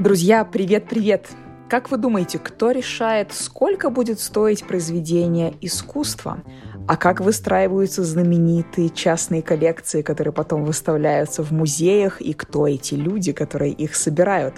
[0.00, 1.28] Друзья, привет-привет!
[1.68, 6.42] Как вы думаете, кто решает, сколько будет стоить произведение искусства?
[6.88, 13.32] А как выстраиваются знаменитые частные коллекции, которые потом выставляются в музеях, и кто эти люди,
[13.32, 14.54] которые их собирают?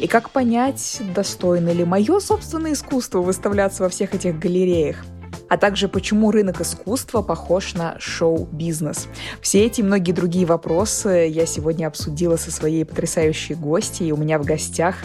[0.00, 5.04] И как понять, достойно ли мое собственное искусство выставляться во всех этих галереях?
[5.48, 9.08] А также почему рынок искусства похож на шоу-бизнес.
[9.40, 14.12] Все эти и многие другие вопросы я сегодня обсудила со своей потрясающей гостьей.
[14.12, 14.96] У меня в гостях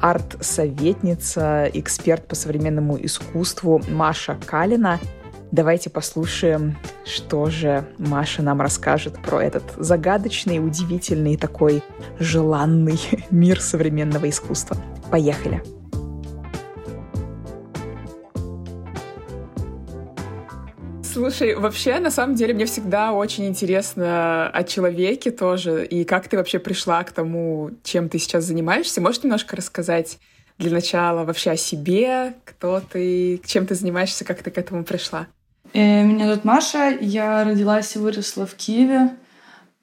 [0.00, 4.98] арт-советница, эксперт по современному искусству Маша Калина.
[5.52, 11.82] Давайте послушаем, что же Маша нам расскажет про этот загадочный, удивительный, такой
[12.20, 14.76] желанный мир современного искусства.
[15.10, 15.79] Поехали!
[21.12, 26.36] Слушай, вообще, на самом деле, мне всегда очень интересно о человеке тоже, и как ты
[26.36, 29.00] вообще пришла к тому, чем ты сейчас занимаешься.
[29.00, 30.20] Можешь немножко рассказать
[30.58, 35.26] для начала вообще о себе, кто ты, чем ты занимаешься, как ты к этому пришла?
[35.72, 39.10] Э, меня зовут Маша, я родилась и выросла в Киеве.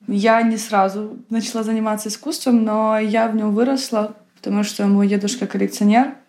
[0.07, 5.45] Я не сразу начала заниматься искусством, но я в нем выросла, потому что мой дедушка
[5.45, 6.13] коллекционер—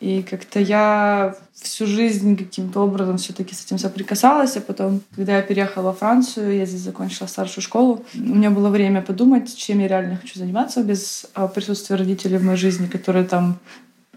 [0.00, 4.56] и как-то я всю жизнь каким-то образом все таки с этим соприкасалась.
[4.56, 8.68] А потом, когда я переехала во Францию, я здесь закончила старшую школу, у меня было
[8.68, 13.24] время подумать, чем я реально хочу заниматься без а, присутствия родителей в моей жизни, которые
[13.24, 13.58] там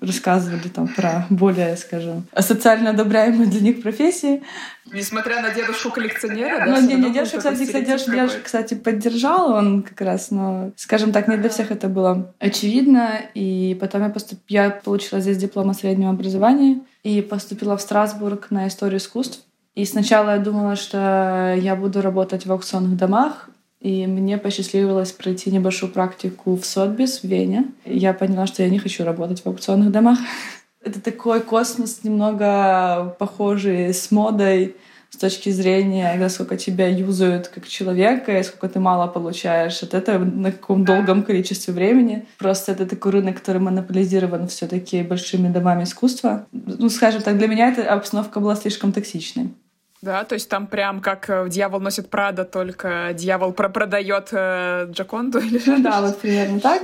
[0.01, 4.43] рассказывали там про более, скажем, социально одобряемые для них профессии.
[4.91, 6.65] Несмотря на дедушку коллекционера, да?
[6.65, 11.11] Ну, не, не дедушка, кстати, кстати, дедушка, дедушка, кстати, поддержал он как раз, но, скажем
[11.11, 13.19] так, не для всех это было очевидно.
[13.33, 14.39] И потом я, поступ...
[14.47, 19.43] я получила здесь диплом о среднем образовании и поступила в Страсбург на историю искусств.
[19.75, 25.51] И сначала я думала, что я буду работать в аукционных домах, и мне посчастливилось пройти
[25.51, 27.65] небольшую практику в Сотбис в Вене.
[27.85, 30.19] Я поняла, что я не хочу работать в аукционных домах.
[30.83, 34.75] Это такой космос, немного похожий с модой
[35.09, 40.25] с точки зрения, насколько тебя юзают как человека, и сколько ты мало получаешь от этого
[40.25, 42.25] на каком долгом количестве времени.
[42.37, 46.45] Просто это такой рынок, который монополизирован все таки большими домами искусства.
[46.51, 49.49] Ну, скажем так, для меня эта обстановка была слишком токсичной.
[50.01, 54.87] Да, то есть там прям как э, дьявол носит Прада, только дьявол про продает э,
[54.91, 56.83] Джаконду или Ну да, вот примерно так.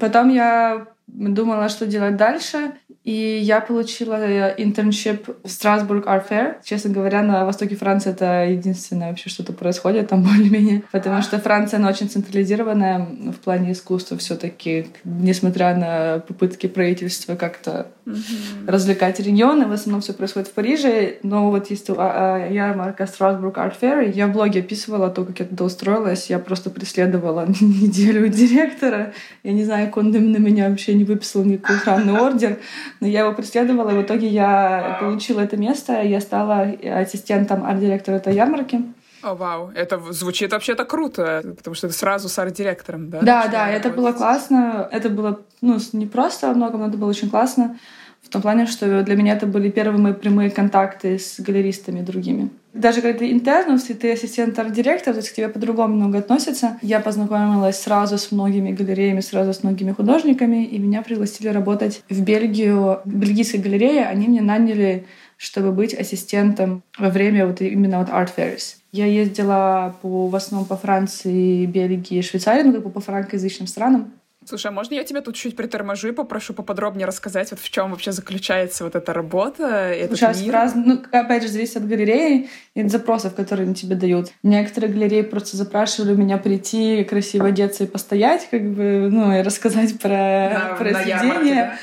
[0.00, 2.72] Потом я думала, что делать дальше.
[3.06, 6.56] И я получила интерншип в Страсбург Art Fair.
[6.64, 10.82] Честно говоря, на востоке Франции это единственное вообще что-то происходит там более-менее.
[10.90, 17.36] Потому что Франция, она очень централизированная в плане искусства все таки несмотря на попытки правительства
[17.36, 18.68] как-то mm-hmm.
[18.68, 19.66] развлекать регионы.
[19.66, 21.18] В основном все происходит в Париже.
[21.22, 24.10] Но вот есть а, а, ярмарка Страсбург Art Fair.
[24.12, 26.28] Я в блоге описывала то, как я туда устроилась.
[26.28, 29.12] Я просто преследовала неделю директора.
[29.44, 32.58] Я не знаю, как он на меня вообще не выписал никакой охранный ордер.
[33.00, 36.02] Но я его преследовала, и в итоге я получила это место.
[36.02, 38.82] Я стала ассистентом арт-директора этой ярмарки.
[39.22, 43.20] О, вау, это звучит вообще-то круто, потому что ты сразу с арт-директором, да?
[43.22, 44.88] Да, да, это было классно.
[44.92, 47.76] Это было, ну, не просто во многом, но это было очень классно.
[48.22, 52.50] В том плане, что для меня это были первые мои прямые контакты с галеристами другими.
[52.76, 56.78] Даже когда ты интерн, если ты ассистент арт-директора, то есть к тебе по-другому много относятся.
[56.82, 62.22] Я познакомилась сразу с многими галереями, сразу с многими художниками, и меня пригласили работать в
[62.22, 63.00] Бельгию.
[63.04, 65.06] В бельгийской галерее они меня наняли
[65.38, 68.76] чтобы быть ассистентом во время вот именно вот Art Fairs.
[68.92, 74.12] Я ездила по, в основном по Франции, Бельгии, Швейцарии, ну, как бы по франкоязычным странам.
[74.46, 77.90] Слушай, а можно я тебя тут чуть приторможу и попрошу поподробнее рассказать, вот в чем
[77.90, 80.52] вообще заключается вот эта работа, этот Сейчас мир?
[80.52, 84.30] Раз, ну, опять же, зависит от галереи и от запросов, которые они тебе дают.
[84.44, 89.98] Некоторые галереи просто запрашивали меня прийти, красиво одеться и постоять, как бы, ну, и рассказать
[89.98, 91.54] про да, произведение.
[91.54, 91.78] Да?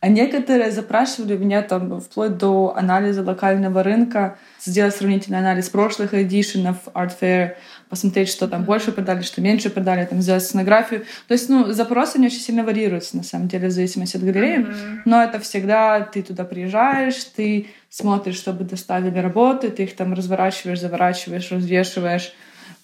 [0.00, 6.76] А некоторые запрашивали меня там вплоть до анализа локального рынка, сделать сравнительный анализ прошлых эдишенов
[6.94, 7.54] Art Fair,
[7.88, 11.00] посмотреть, что там больше продали, что меньше продали, там сделать сценографию.
[11.26, 14.58] То есть, ну, запросы не очень сильно варьируются, на самом деле, в зависимости от галереи.
[14.58, 15.00] Mm-hmm.
[15.04, 20.80] Но это всегда ты туда приезжаешь, ты смотришь, чтобы доставили работы, ты их там разворачиваешь,
[20.80, 22.32] заворачиваешь, развешиваешь,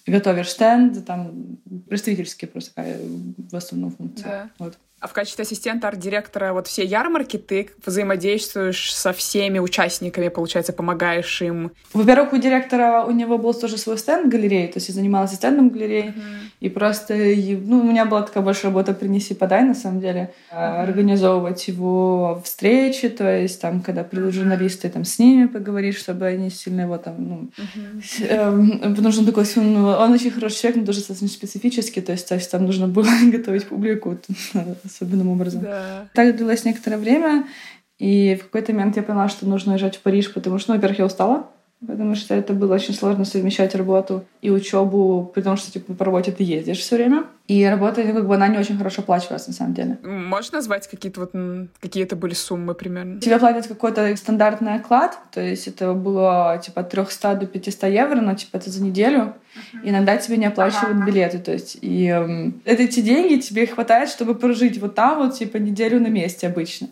[0.05, 1.57] готовишь стенд, там
[1.87, 2.97] представительские просто такая
[3.37, 4.27] в основном функция.
[4.27, 4.49] Да.
[4.59, 4.77] Вот.
[5.05, 11.43] А в качестве ассистента арт-директора вот все ярмарки ты взаимодействуешь со всеми участниками, получается, помогаешь
[11.43, 11.73] им?
[11.93, 15.69] Во-первых, у директора у него был тоже свой стенд галереи, то есть я занималась стендом
[15.69, 16.49] галереи, mm-hmm.
[16.59, 20.81] и просто ну, у меня была такая большая работа «принеси-подай», на самом деле, mm-hmm.
[20.81, 26.49] организовывать его встречи, то есть там, когда придут журналисты, там с ними поговорить, чтобы они
[26.49, 28.89] сильно его там, ну, mm-hmm.
[28.89, 32.11] э, потому что он такой, он, он очень хороший человек, но тоже достаточно специфический, то
[32.11, 34.17] есть, то есть там нужно было готовить публику
[34.95, 35.61] особенным образом.
[35.61, 36.09] Да.
[36.13, 37.45] Так длилось некоторое время,
[37.97, 40.99] и в какой-то момент я поняла, что нужно уезжать в Париж, потому что, ну, во-первых,
[40.99, 41.49] я устала,
[41.85, 46.31] потому что это было очень сложно совмещать работу и учебу, потому что типа по работе
[46.31, 47.25] ты ездишь все время.
[47.47, 49.99] И работа, ну, как бы она не очень хорошо оплачивалась на самом деле.
[50.01, 53.19] Можешь назвать какие-то вот какие это были суммы примерно?
[53.19, 58.21] Тебе платят какой-то стандартный оклад, то есть это было типа от 300 до 500 евро,
[58.21, 59.35] но типа это за неделю.
[59.55, 59.79] Uh-huh.
[59.83, 61.05] Иногда тебе не оплачивают uh-huh.
[61.05, 65.57] билеты, то есть и э, эти деньги тебе хватает, чтобы прожить вот там вот типа
[65.57, 66.87] неделю на месте обычно.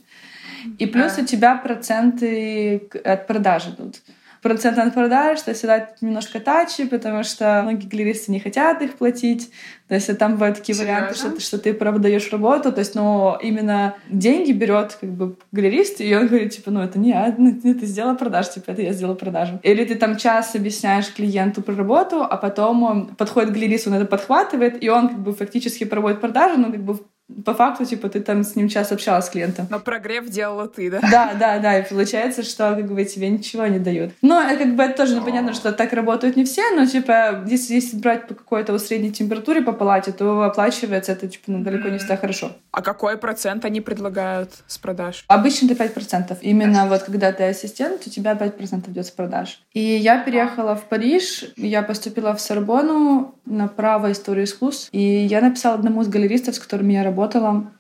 [0.78, 1.24] И плюс uh-huh.
[1.24, 4.02] у тебя проценты от продажи идут
[4.44, 8.96] процент от продаж, то есть это немножко тачи, потому что многие галеристы не хотят их
[8.96, 9.50] платить.
[9.88, 10.96] То есть там бывают такие Серьезно?
[10.96, 16.02] варианты, что что ты продаешь работу, то есть, но именно деньги берет как бы галерист,
[16.02, 18.94] и он говорит, типа, ну это не я, ну, ты сделала продажу, типа, это я
[18.94, 19.60] сделала продажу.
[19.64, 24.84] Или ты там час объясняешь клиенту про работу, а потом подходит галерист, он это подхватывает,
[24.84, 27.00] и он как бы фактически проводит продажу, но как бы
[27.46, 29.68] по факту, типа, ты там с ним час общалась с клиентом.
[29.70, 31.00] Но прогрев делала ты, да?
[31.02, 31.80] Да, да, да.
[31.80, 34.12] И получается, что как бы тебе ничего не дают.
[34.22, 37.44] Но э, как бы это тоже ну, понятно, что так работают не все, но типа,
[37.48, 41.90] если, если брать по какой-то средней температуре по палате, то оплачивается это типа ну, далеко
[41.90, 42.52] не всегда хорошо.
[42.72, 45.26] А какой процент они предлагают с продаж?
[45.28, 46.38] Обычно это 5%.
[46.42, 49.62] Именно вот когда ты ассистент, у тебя 5% идет с продаж.
[49.74, 55.42] И я переехала в Париж, я поступила в Сорбону на право истории искусств, и я
[55.42, 57.23] написала одному из галеристов, с которыми я работала.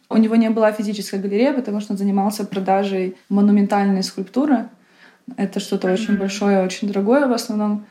[0.09, 4.69] У него не была физическая галерея, потому что он занимался продажей монументальной скульптуры.
[5.37, 7.85] Это что-то очень большое, очень дорогое в основном.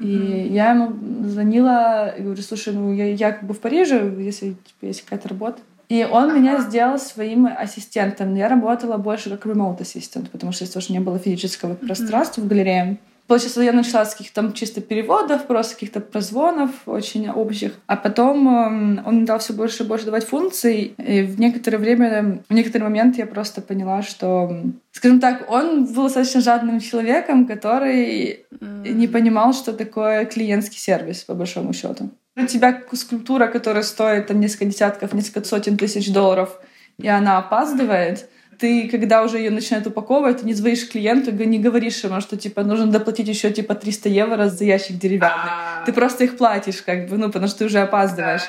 [0.00, 4.50] И я ему звонила и говорю, слушай, ну я, я как бы в Париже, если
[4.50, 5.58] типа, есть какая-то работа.
[5.88, 8.34] И он меня сделал своим ассистентом.
[8.34, 12.48] Я работала больше как remote ассистент, потому что здесь тоже не было физического пространства в
[12.48, 12.98] галерее.
[13.28, 17.74] Получается, я начала с каких-то там чисто переводов, просто каких-то прозвонов очень общих.
[17.86, 20.94] А потом эм, он мне дал все больше и больше давать функций.
[20.96, 26.04] И в некоторое время, в некоторый момент я просто поняла, что, скажем так, он был
[26.04, 32.08] достаточно жадным человеком, который не понимал, что такое клиентский сервис, по большому счету.
[32.34, 36.58] У тебя скульптура, которая стоит там несколько десятков, несколько сотен тысяч долларов,
[36.98, 38.26] и она опаздывает—
[38.58, 42.62] ты, когда уже ее начинают упаковывать, ты не звонишь клиенту, не говоришь ему, что типа
[42.64, 45.50] нужно доплатить еще типа 300 евро за ящик деревянный.
[45.50, 45.84] А.
[45.86, 48.42] Ты просто их платишь, как бы, ну, потому что ты уже опаздываешь.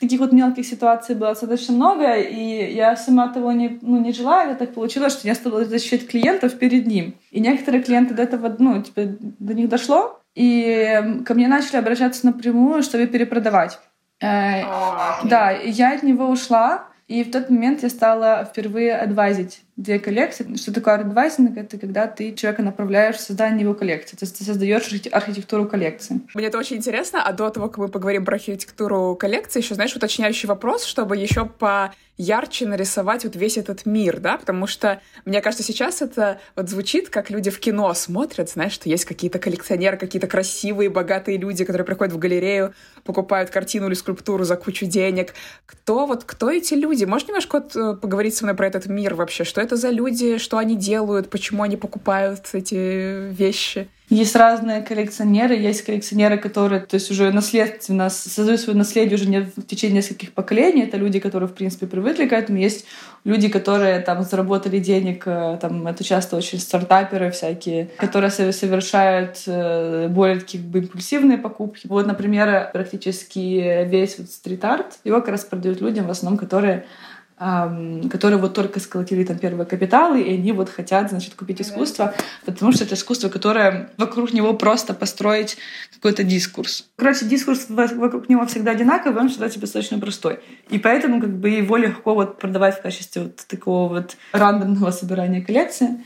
[0.00, 4.50] Таких вот мелких ситуаций было достаточно много, и я сама того не, ну, не желаю,
[4.50, 7.14] это так получилось, что я стала защищать клиентов перед ним.
[7.30, 12.26] И некоторые клиенты до этого, ну, типа, до них дошло, и ко мне начали обращаться
[12.26, 13.78] напрямую, чтобы перепродавать.
[14.20, 14.62] Э,
[15.24, 20.56] да, я от него ушла, и в тот момент я стала впервые адвайзить две коллекции.
[20.56, 21.56] Что такое адвайзинг?
[21.56, 24.16] Это когда ты человека направляешь в создание его коллекции.
[24.16, 26.20] То есть ты создаешь архитектуру коллекции.
[26.34, 27.22] Мне это очень интересно.
[27.24, 31.46] А до того, как мы поговорим про архитектуру коллекции, еще, знаешь, уточняющий вопрос, чтобы еще
[31.46, 36.68] по ярче нарисовать вот весь этот мир, да, потому что, мне кажется, сейчас это вот
[36.68, 41.64] звучит, как люди в кино смотрят, знаешь, что есть какие-то коллекционеры, какие-то красивые, богатые люди,
[41.64, 42.72] которые приходят в галерею,
[43.02, 45.34] покупают картину или скульптуру за кучу денег.
[45.66, 47.04] Кто вот, кто эти люди?
[47.04, 49.42] Можешь немножко вот э, поговорить со мной про этот мир вообще?
[49.42, 53.88] Что это за люди, что они делают, почему они покупают эти вещи?
[54.10, 59.40] Есть разные коллекционеры, есть коллекционеры, которые, то есть уже наследственно создают свое наследие уже не
[59.40, 60.82] в течение нескольких поколений.
[60.82, 62.58] Это люди, которые, в принципе, привыкли к этому.
[62.58, 62.84] Есть
[63.24, 70.08] люди, которые там заработали денег, э, там это часто очень стартаперы всякие, которые совершают э,
[70.08, 71.86] более такие бы, импульсивные покупки.
[71.86, 76.84] Вот, например, практически весь вот стрит-арт, его как раз продают людям в основном, которые
[78.10, 82.14] которые вот только сколотили там первые капиталы, и они вот хотят, значит, купить искусство,
[82.46, 85.58] потому что это искусство, которое вокруг него просто построить
[85.92, 86.88] какой-то дискурс.
[86.96, 90.40] Короче, дискурс вокруг него всегда одинаковый, он всегда тебе достаточно простой.
[90.70, 95.42] И поэтому как бы его легко вот продавать в качестве вот такого вот рандомного собирания
[95.42, 96.02] коллекции.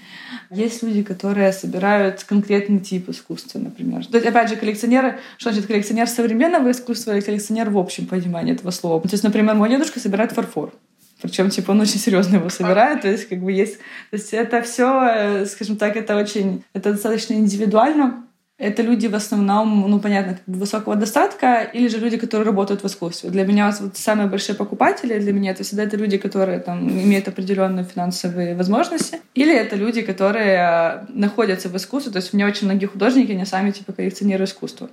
[0.50, 4.07] Есть люди, которые собирают конкретный тип искусства, например.
[4.07, 8.54] То есть, опять же, коллекционеры, что значит коллекционер современного искусства или коллекционер в общем понимании
[8.54, 9.00] этого слова.
[9.02, 10.73] То есть, например, мой дедушка собирает фарфор.
[11.20, 13.02] Причем, типа, он очень серьезно его собирает.
[13.02, 13.78] То есть, как бы есть...
[14.10, 16.62] То есть, это все, э, скажем так, это очень...
[16.75, 18.25] Это достаточно индивидуально.
[18.56, 22.82] Это люди в основном, ну, понятно, как бы высокого достатка, или же люди, которые работают
[22.82, 23.30] в искусстве.
[23.30, 27.28] Для меня вот самые большие покупатели для меня это всегда это люди, которые там имеют
[27.28, 32.12] определенные финансовые возможности, или это люди, которые э, находятся в искусстве.
[32.12, 34.90] То есть у меня очень многие художники, они сами типа коллекционеры искусства.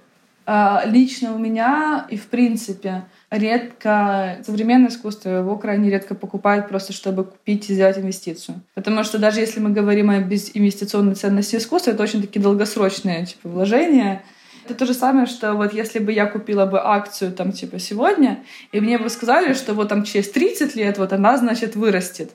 [0.86, 3.05] Лично у меня и в принципе
[3.38, 8.62] редко современное искусство его крайне редко покупают просто чтобы купить и сделать инвестицию.
[8.74, 13.50] Потому что даже если мы говорим о инвестиционной ценности искусства, это очень такие долгосрочные типа
[13.50, 14.24] вложения.
[14.65, 18.43] Это то же самое, что вот если бы я купила бы акцию там типа сегодня,
[18.72, 22.31] и мне бы сказали, что вот там через 30 лет вот она, значит, вырастет.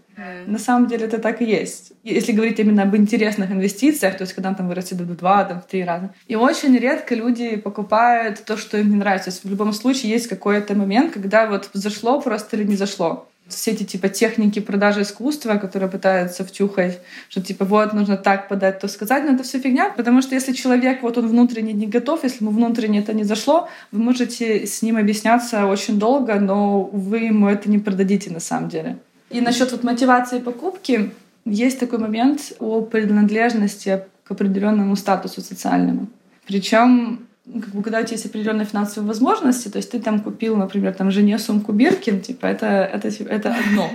[0.46, 1.92] На самом деле это так и есть.
[2.04, 5.60] Если говорить именно об интересных инвестициях, то есть когда она там вырастет в два, там,
[5.60, 6.14] в три раза.
[6.28, 9.30] И очень редко люди покупают то, что им не нравится.
[9.30, 13.29] То есть в любом случае есть какой-то момент, когда вот зашло просто или не зашло
[13.54, 18.80] все эти типа техники продажи искусства, которые пытаются втюхать, что типа вот нужно так подать,
[18.80, 22.25] то сказать, но это все фигня, потому что если человек вот он внутренне не готов,
[22.25, 27.19] если ему внутренне это не зашло, вы можете с ним объясняться очень долго, но вы
[27.19, 28.99] ему это не продадите на самом деле.
[29.30, 31.11] И насчет вот мотивации покупки
[31.45, 36.09] есть такой момент о принадлежности к определенному статусу социальному.
[36.47, 40.57] Причем как бы, когда у тебя есть определенные финансовые возможности, то есть ты там купил,
[40.57, 43.90] например, там жене сумку Биркин, типа это, это, это одно.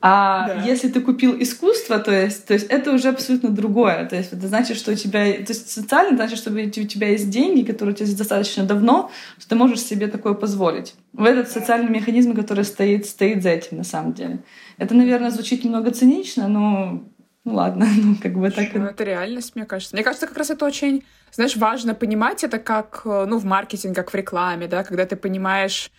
[0.00, 0.62] А да.
[0.62, 4.06] если ты купил искусство, то есть, то есть это уже абсолютно другое.
[4.06, 5.24] То есть это значит, что у тебя...
[5.32, 9.10] То есть социально значит, что у тебя есть деньги, которые у тебя есть достаточно давно,
[9.38, 10.94] что ты можешь себе такое позволить.
[11.12, 14.38] В этот социальный механизм, который стоит, стоит за этим на самом деле.
[14.76, 17.02] Это, наверное, звучит немного цинично, но
[17.48, 18.68] ну ладно, ну как бы так.
[18.74, 19.96] Ну, это реальность, мне кажется.
[19.96, 23.94] Мне кажется, как раз это очень, знаешь, важно понимать это как, э, ну, в маркетинге,
[23.94, 25.90] как в рекламе, да, когда ты понимаешь,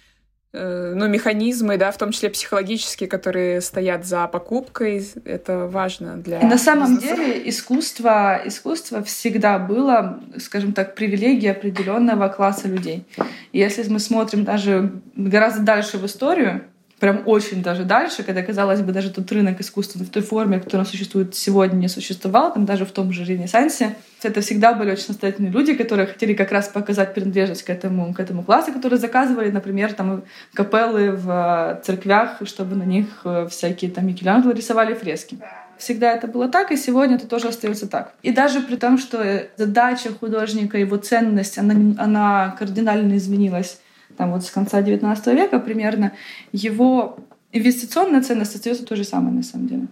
[0.53, 6.39] э, ну, механизмы, да, в том числе психологические, которые стоят за покупкой, это важно для.
[6.39, 7.15] И на самом бизнеса.
[7.15, 13.07] деле искусство, искусство всегда было, скажем так, привилегией определенного класса людей.
[13.53, 16.63] И если мы смотрим даже гораздо дальше в историю,
[16.99, 20.85] прям очень даже дальше, когда, казалось бы, даже тот рынок искусства в той форме, который
[20.85, 23.95] существует сегодня, не существовал, там даже в том же Ренессансе.
[24.21, 28.19] Это всегда были очень состоятельные люди, которые хотели как раз показать принадлежность к этому, к
[28.19, 33.89] этому классу, которые заказывали, например, там капеллы в э, церквях, чтобы на них э, всякие
[33.91, 35.39] там Микеланджело рисовали фрески.
[35.77, 38.13] Всегда это было так, и сегодня это тоже остается так.
[38.21, 43.79] И даже при том, что задача художника, его ценность, она, она кардинально изменилась
[44.19, 46.11] там вот с конца XIX века примерно,
[46.51, 47.19] его
[47.53, 49.87] инвестиционная ценность остается той же самой на самом деле.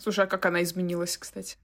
[0.00, 1.56] Слушай, а как она изменилась, кстати?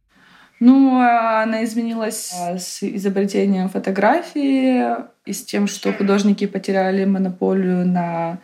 [0.59, 8.41] Ну, она изменилась а, с изобретением фотографии и с тем, что художники потеряли монополию на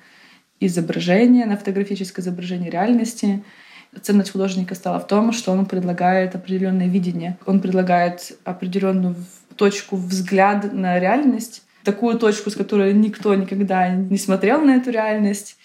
[0.60, 3.42] изображение, на фотографическое изображение реальности.
[4.00, 7.36] Ценность художника стала в том, что он предлагает определенное видение.
[7.46, 9.16] Он предлагает определенную
[9.56, 15.56] точку взгляда на реальность, такую точку, с которой никто никогда не смотрел на эту реальность.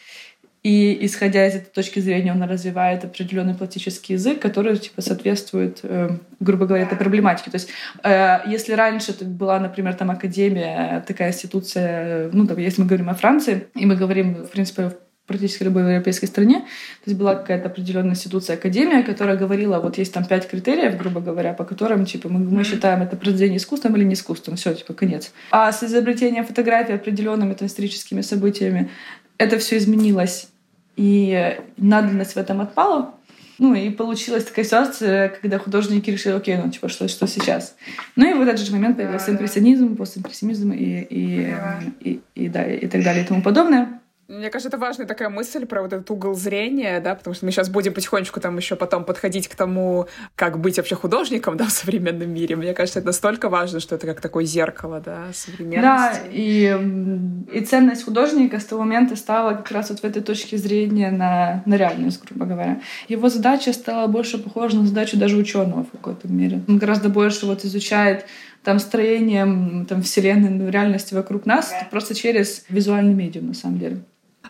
[0.63, 6.12] И исходя из этой точки зрения, он развивает определенный пластический язык, который типа соответствует, э,
[6.40, 7.50] грубо говоря, этой проблематике.
[7.50, 7.70] То есть,
[8.04, 13.10] э, если раньше это была, например, там академия, такая институция, ну, там, если мы говорим
[13.10, 14.92] о Франции, и мы говорим, в принципе,
[15.32, 16.60] практически любой европейской стране.
[16.60, 21.22] То есть была какая-то определенная институция, академия, которая говорила, вот есть там пять критериев, грубо
[21.22, 24.56] говоря, по которым, типа, мы, мы считаем это произведение искусством или не искусством.
[24.56, 25.32] Все, типа, конец.
[25.52, 28.90] А с изобретением фотографии определенными там, историческими событиями
[29.38, 30.50] это все изменилось.
[30.98, 33.16] И надобность в этом отпала.
[33.62, 37.76] Ну, и получилась такая ситуация, когда художники решили, окей, ну, типа, что, что сейчас?
[38.16, 41.56] Ну, и в этот же момент появился импрессионизм, постимпрессионизм и, и,
[42.00, 44.00] и, и, и, да, и так далее и тому подобное.
[44.28, 47.51] Мне кажется, это важная такая мысль про вот этот угол зрения, да, потому что мы
[47.51, 51.72] сейчас будем потихонечку там еще потом подходить к тому, как быть вообще художником, да, в
[51.72, 52.56] современном мире.
[52.56, 55.82] Мне кажется, это настолько важно, что это как такое зеркало, да, современности.
[55.82, 60.58] Да, и, и ценность художника с того момента стала как раз вот в этой точке
[60.58, 62.80] зрения на, на реальность, грубо говоря.
[63.10, 66.62] Его задача стала больше похожа на задачу даже ученого в какой-то мере.
[66.68, 68.25] Он гораздо больше вот изучает
[68.63, 73.98] там строением там, вселенной, реальности вокруг нас, просто через визуальный медиум, на самом деле.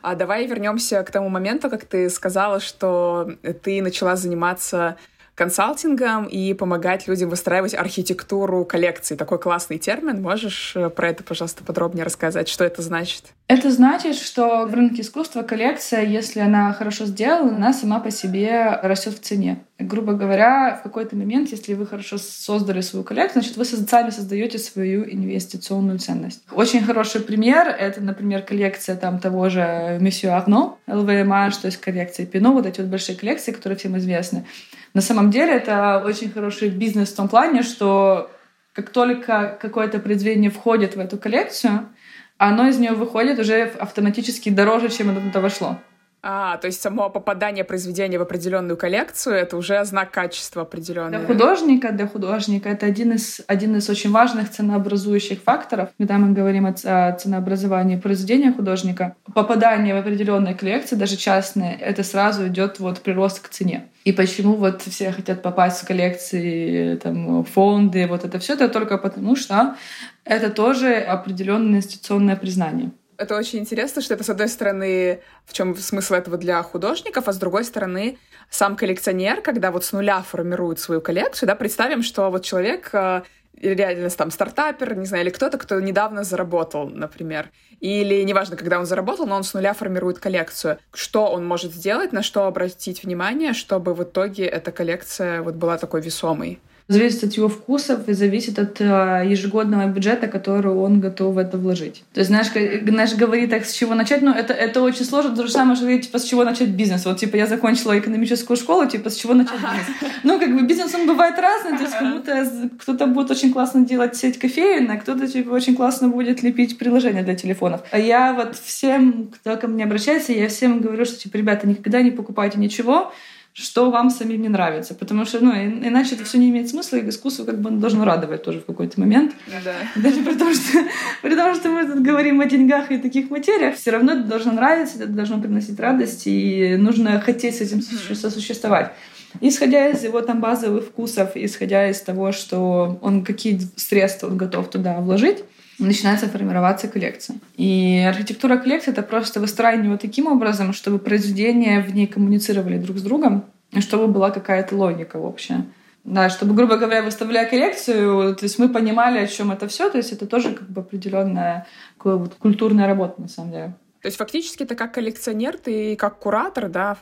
[0.02, 3.32] А давай вернемся к тому моменту, как ты сказала, что
[3.64, 4.98] ты начала заниматься
[5.42, 9.16] консалтингом и помогать людям выстраивать архитектуру коллекции.
[9.16, 10.22] Такой классный термин.
[10.22, 12.48] Можешь э, про это, пожалуйста, подробнее рассказать?
[12.48, 13.34] Что это значит?
[13.48, 18.80] Это значит, что в рынке искусства коллекция, если она хорошо сделана, она сама по себе
[18.84, 19.64] растет в цене.
[19.80, 24.60] Грубо говоря, в какой-то момент, если вы хорошо создали свою коллекцию, значит, вы сами создаете
[24.60, 26.44] свою инвестиционную ценность.
[26.52, 32.28] Очень хороший пример— это, например, коллекция там того же Месье Арно, LVMH, то есть коллекция
[32.28, 34.46] Пино, вот эти вот большие коллекции, которые всем известны.
[34.94, 38.30] На самом деле это очень хороший бизнес в том плане, что
[38.74, 41.90] как только какое-то произведение входит в эту коллекцию,
[42.38, 45.78] оно из нее выходит уже автоматически дороже, чем оно туда вошло.
[46.24, 51.26] А, то есть само попадание произведения в определенную коллекцию— это уже знак качества определенного.
[51.26, 55.90] Для художника, для художника это один из, один из очень важных ценообразующих факторов.
[55.98, 62.48] Когда мы говорим о ценообразовании произведения художника, попадание в определенные коллекции, даже частные, это сразу
[62.48, 63.88] идет вот прирост к цене.
[64.04, 69.00] И почему вот все хотят попасть в коллекции, там, фонды, вот это все, это только
[69.00, 69.76] потому, что
[70.24, 75.76] это тоже определенное инвестиционное признание это очень интересно, что это, с одной стороны, в чем
[75.78, 78.18] смысл этого для художников, а с другой стороны,
[78.50, 83.22] сам коллекционер, когда вот с нуля формирует свою коллекцию, да, представим, что вот человек э,
[83.62, 87.52] реально там стартапер, не знаю, или кто-то, кто недавно заработал, например.
[87.80, 90.80] Или неважно, когда он заработал, но он с нуля формирует коллекцию.
[90.94, 95.78] Что он может сделать, на что обратить внимание, чтобы в итоге эта коллекция вот была
[95.78, 96.60] такой весомой?
[96.92, 101.58] Зависит от его вкусов и зависит от э, ежегодного бюджета, который он готов в это
[101.58, 102.04] вложить.
[102.14, 102.48] То есть, знаешь,
[102.88, 105.36] знаешь говорит так, с чего начать, но это, это очень сложно.
[105.36, 107.06] То же самое, что говорить, типа, с чего начать бизнес.
[107.06, 110.12] Вот, типа, я закончила экономическую школу, типа, с чего начать бизнес?
[110.24, 114.16] Ну, как бы бизнес, он бывает разный, то есть кому-то кто-то будет очень классно делать
[114.16, 117.82] сеть кофеин, а кто-то, типа, очень классно будет лепить приложения для телефонов.
[117.92, 122.02] А я вот всем, кто ко мне обращается, я всем говорю, что, типа, ребята, никогда
[122.02, 123.12] не покупайте ничего,
[123.54, 124.94] что вам самим не нравится.
[124.94, 128.44] Потому что, ну, иначе это все не имеет смысла, и искусство как бы должно радовать
[128.44, 129.34] тоже в какой-то момент.
[129.64, 129.74] Да.
[129.96, 130.80] Даже при том, что,
[131.22, 134.54] при том, что мы тут говорим о деньгах и таких материях, все равно это должно
[134.54, 138.94] нравиться, это должно приносить радость, и нужно хотеть с этим сосуществовать.
[139.40, 144.70] Исходя из его там базовых вкусов, исходя из того, что он какие средства он готов
[144.70, 145.44] туда вложить,
[145.80, 147.38] начинается формироваться коллекция.
[147.58, 152.98] И архитектура коллекции— это просто выстраивание его таким образом, чтобы произведения в ней коммуницировали друг
[152.98, 155.66] с другом, и чтобы была какая-то логика общая.
[156.04, 159.98] Да, чтобы, грубо говоря, выставляя коллекцию, то есть мы понимали, о чем это все, то
[159.98, 161.68] есть это тоже как бы определенная
[162.04, 163.74] вот культурная работа, на самом деле.
[164.02, 166.98] То есть фактически ты как коллекционер, ты как куратор, да,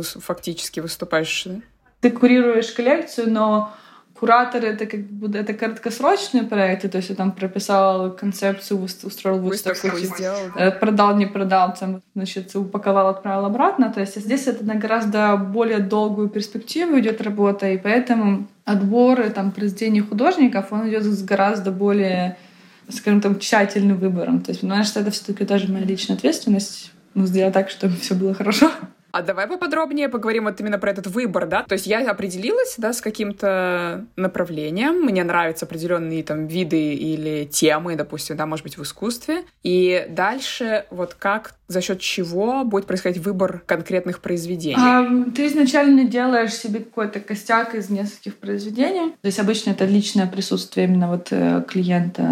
[0.00, 1.46] фактически выступаешь.
[2.00, 3.74] Ты курируешь коллекцию, но
[4.18, 9.88] Куратор— это как бы это краткосрочные проекты, то есть я там прописал концепцию, устроил выставку,
[9.88, 10.66] выставку сделал, да?
[10.66, 13.92] Э, продал, не продал, там, значит, упаковал, отправил обратно.
[13.92, 19.52] То есть здесь это на гораздо более долгую перспективу идет работа, и поэтому отбор там,
[19.52, 22.36] произведений художников, он идет с гораздо более
[22.90, 24.40] скажем там, тщательным выбором.
[24.40, 28.14] То есть, понимаешь, что это все-таки тоже моя личная ответственность, ну, сделать так, чтобы все
[28.14, 28.70] было хорошо.
[29.10, 31.62] А давай поподробнее поговорим вот именно про этот выбор, да?
[31.64, 37.96] То есть я определилась, да, с каким-то направлением, мне нравятся определенные там виды или темы,
[37.96, 39.44] допустим, да, может быть, в искусстве.
[39.62, 44.76] И дальше вот как, за счет чего будет происходить выбор конкретных произведений?
[44.78, 49.12] А, ты изначально делаешь себе какой-то костяк из нескольких произведений.
[49.20, 52.22] То есть обычно это личное присутствие именно вот э, клиента.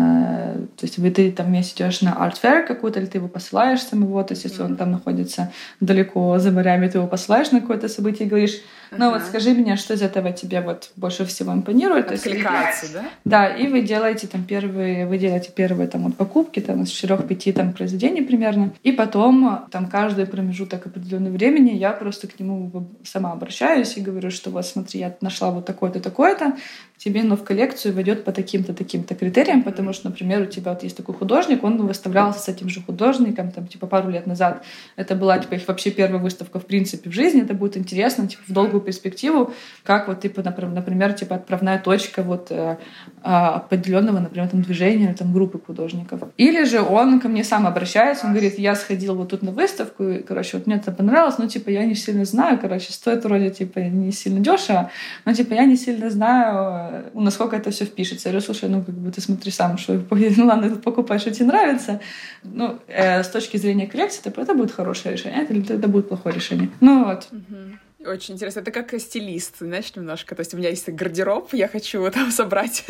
[0.77, 3.83] То есть вы ты там вместе идешь на art fair какую-то, или ты его посылаешь
[3.83, 7.88] самого, то есть если он там находится далеко за морями, ты его посылаешь на какое-то
[7.88, 12.12] событие и говоришь, ну вот скажи мне, что из этого тебе вот больше всего импонирует.
[12.12, 13.05] Откликается, да?
[13.25, 17.53] Да, и вы делаете там первые, вы делаете первые там вот покупки там из четырех-пяти
[17.53, 23.33] там произведений примерно, и потом там каждый промежуток определенного времени я просто к нему сама
[23.33, 26.57] обращаюсь и говорю, что вот смотри, я нашла вот такое-то, такое-то,
[26.98, 30.82] тебе но в коллекцию войдет по таким-то, таким-то критериям, потому что, например, у тебя вот
[30.82, 34.64] есть такой художник, он выставлялся с этим же художником, там, типа, пару лет назад.
[34.96, 37.42] Это была, типа, их вообще первая выставка, в принципе, в жизни.
[37.42, 42.48] Это будет интересно, типа, в долгую перспективу, как вот, типа, например, типа, отправная точка вот
[42.50, 42.76] э,
[43.22, 46.22] а, определенного, например, там, движения, там, группы художников.
[46.38, 50.04] Или же он ко мне сам обращается, он говорит, я сходил вот тут на выставку,
[50.04, 53.50] и, короче, вот мне это понравилось, но, типа, я не сильно знаю, короче, стоит вроде,
[53.50, 54.90] типа, не сильно дешево,
[55.24, 58.29] но, типа, я не сильно знаю, Э, насколько это все впишется.
[58.29, 61.31] Я говорю, слушай, ну как бы ты смотри сам, что ну ладно, ты покупаешь, что
[61.31, 62.01] тебе нравится.
[62.42, 66.35] Ну, э, с точки зрения коллекции, это, это будет хорошее решение, или это будет плохое
[66.35, 66.68] решение.
[66.81, 67.29] Ну вот.
[67.33, 67.79] Угу.
[68.07, 68.61] Очень интересно.
[68.61, 70.35] Это как стилист, знаешь, немножко.
[70.35, 72.85] То есть у меня есть гардероб, я хочу там собрать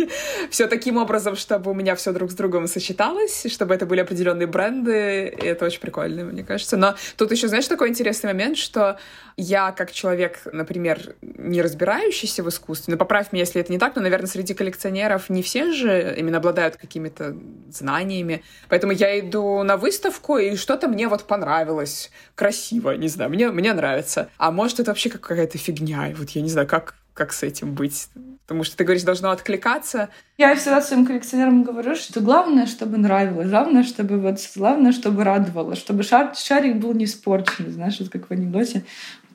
[0.51, 4.47] все таким образом, чтобы у меня все друг с другом сочеталось, чтобы это были определенные
[4.47, 5.29] бренды.
[5.29, 6.77] И это очень прикольно, мне кажется.
[6.77, 8.99] Но тут еще, знаешь, такой интересный момент, что
[9.37, 13.95] я как человек, например, не разбирающийся в искусстве, но поправь меня, если это не так,
[13.95, 17.37] но, наверное, среди коллекционеров не все же именно обладают какими-то
[17.71, 18.43] знаниями.
[18.71, 22.11] Поэтому я иду на выставку, и что-то мне вот понравилось.
[22.35, 24.31] Красиво, не знаю, мне, мне нравится.
[24.39, 26.09] А может, это вообще какая-то фигня.
[26.11, 28.09] И вот я не знаю, как, как с этим быть.
[28.47, 30.09] Потому что ты говоришь, должно откликаться.
[30.39, 35.75] Я всегда своим коллекционерам говорю, что главное, чтобы нравилось, главное, чтобы вот, главное, чтобы радовало,
[35.75, 38.85] чтобы шар, шарик был не испорчен, знаешь, вот как в анекдоте.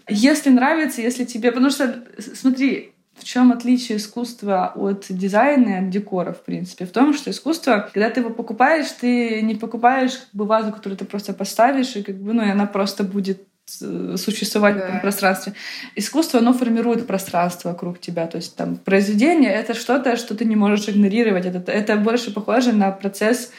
[0.07, 1.51] Если нравится, если тебе...
[1.51, 6.85] Потому что, смотри, в чем отличие искусства от дизайна и от декора, в принципе?
[6.85, 10.97] В том, что искусство, когда ты его покупаешь, ты не покупаешь как бы вазу, которую
[10.97, 14.81] ты просто поставишь, и как бы, ну, и она просто будет существовать да.
[14.81, 15.53] в этом пространстве.
[15.95, 18.27] Искусство, оно формирует пространство вокруг тебя.
[18.27, 21.45] То есть там произведение— это что-то, что ты не можешь игнорировать.
[21.45, 23.51] Это, это больше похоже на процесс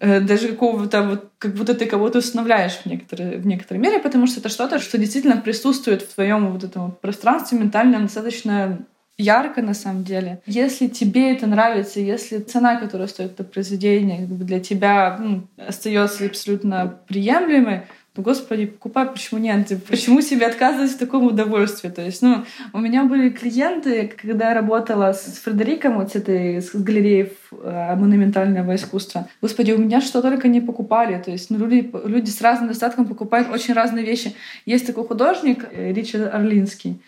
[0.00, 4.26] э, даже какого-то вот, как будто ты кого-то устанавливаешь в некоторой, в некоторой мере, потому
[4.26, 8.78] что это что-то, что действительно присутствует в твоем вот этом пространстве ментальном достаточно
[9.18, 10.40] ярко на самом деле.
[10.46, 15.48] Если тебе это нравится, если цена, которая стоит это произведение, как бы для тебя ну,
[15.56, 17.82] остается абсолютно приемлемой,
[18.22, 19.68] господи, покупай, почему нет?
[19.88, 21.88] Почему себе отказывать в таком удовольствии?
[21.88, 26.60] То есть, ну, у меня были клиенты, когда я работала с Фредериком, вот с этой
[26.60, 29.28] с галереей э, монументального искусства.
[29.42, 31.20] Господи, у меня что только не покупали.
[31.22, 34.34] То есть, ну, люди, люди с разным достатком покупают очень разные вещи.
[34.66, 37.00] Есть такой художник э, Ричард Орлинский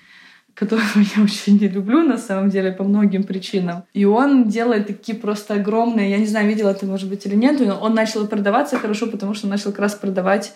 [0.60, 0.84] которого
[1.16, 3.84] я очень не люблю, на самом деле, по многим причинам.
[3.94, 7.60] И он делает такие просто огромные, я не знаю, видела ты, может быть, или нет,
[7.60, 10.52] но он начал продаваться хорошо, потому что начал как раз продавать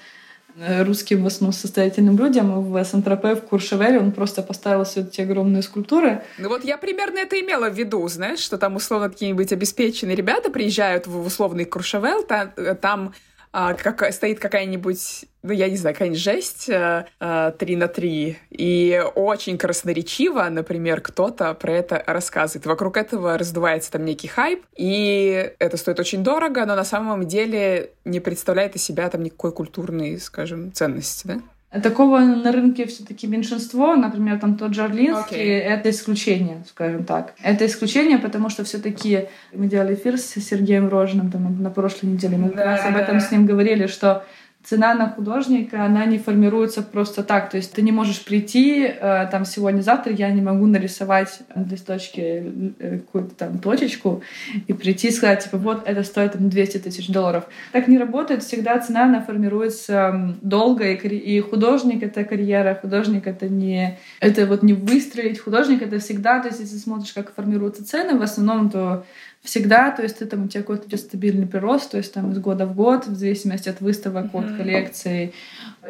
[0.57, 5.63] русским в основном состоятельным людям в Сан-Тропе, в Куршевеле, он просто поставил все эти огромные
[5.63, 6.23] скульптуры.
[6.39, 10.51] Ну вот я примерно это имела в виду, знаешь, что там условно какие-нибудь обеспеченные ребята
[10.51, 13.15] приезжают в условный Куршевел, там, там
[13.57, 18.37] а, как, стоит какая-нибудь, ну, я не знаю, какая-нибудь жесть а, а, 3 на 3,
[18.51, 22.67] и очень красноречиво, например, кто-то про это рассказывает.
[22.67, 27.93] Вокруг этого раздувается там некий хайп, и это стоит очень дорого, но на самом деле
[28.05, 31.41] не представляет из себя там никакой культурной, скажем, ценности, да?
[31.83, 35.61] Такого на рынке все-таки меньшинство, например, там тот же Орлинский, okay.
[35.61, 37.35] это исключение, скажем так.
[37.43, 42.37] Это исключение, потому что все-таки мы делали эфир с Сергеем Рожным там, на прошлой неделе,
[42.37, 44.25] мы как раз об этом с ним говорили, что
[44.65, 47.51] цена на художника, она не формируется просто так.
[47.51, 52.45] То есть ты не можешь прийти э, там сегодня-завтра, я не могу нарисовать на листочке
[52.79, 54.23] э, какую-то там точечку
[54.67, 57.45] и прийти и сказать, типа, вот это стоит там 200 тысяч долларов.
[57.73, 58.43] Так не работает.
[58.43, 63.99] Всегда цена, она формируется долго, и, и художник— это карьера, художник— это не...
[64.21, 65.39] Это вот не выстрелить.
[65.39, 69.05] Художник— это всегда, то есть если смотришь, как формируются цены, в основном, то
[69.45, 72.39] всегда, то есть ты там у тебя какой-то идет стабильный прирост, то есть там из
[72.39, 74.53] года в год, в зависимости от выставок, mm-hmm.
[74.53, 75.35] от коллекций.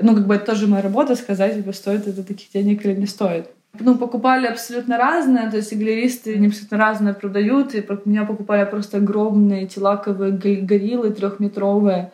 [0.03, 3.07] Ну, как бы это тоже моя работа сказать, типа, стоит это таких денег или не
[3.07, 3.47] стоит.
[3.79, 8.25] Ну, покупали абсолютно разное, то есть и галеристы не абсолютно разное продают, и у меня
[8.25, 12.13] покупали просто огромные тилаковые гориллы трехметровые,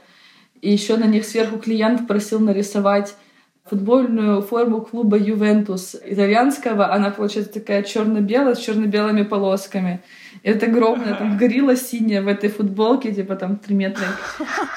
[0.60, 3.14] и еще на них сверху клиент просил нарисовать
[3.64, 6.92] футбольную форму клуба Ювентус итальянского.
[6.92, 10.02] Она получается такая черно-белая с черно-белыми полосками.
[10.42, 14.06] Это огромная там горилла синяя в этой футболке, типа там 3 метра.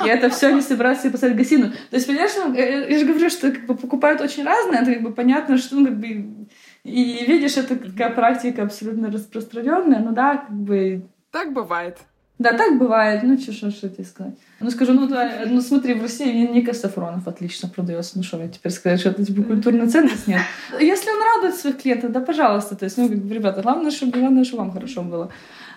[0.06, 1.72] И это все они собираются себе поставить гостиную.
[1.72, 5.04] То есть, понимаешь, ну, я же говорю, что как бы, покупают очень разное, это как
[5.04, 6.48] бы понятно, что ну, как бы
[6.84, 11.08] и видишь, это такая практика абсолютно распространенная, ну да, как бы...
[11.32, 11.98] Так бывает.
[12.40, 13.22] Да, так бывает.
[13.24, 14.34] Ну, что, что, что тебе сказать?
[14.60, 18.14] Ну, скажу, ну, да, ну, смотри, в России Ника Сафронов отлично продается.
[18.16, 20.28] Ну, что мне теперь сказать, что это, типа, культурная ценность?
[20.28, 20.42] Нет.
[20.80, 22.76] Если он радует своих клиентов, да, пожалуйста.
[22.76, 25.32] То есть, ну, как бы, ребята, главное, чтобы, главное, чтобы вам хорошо было.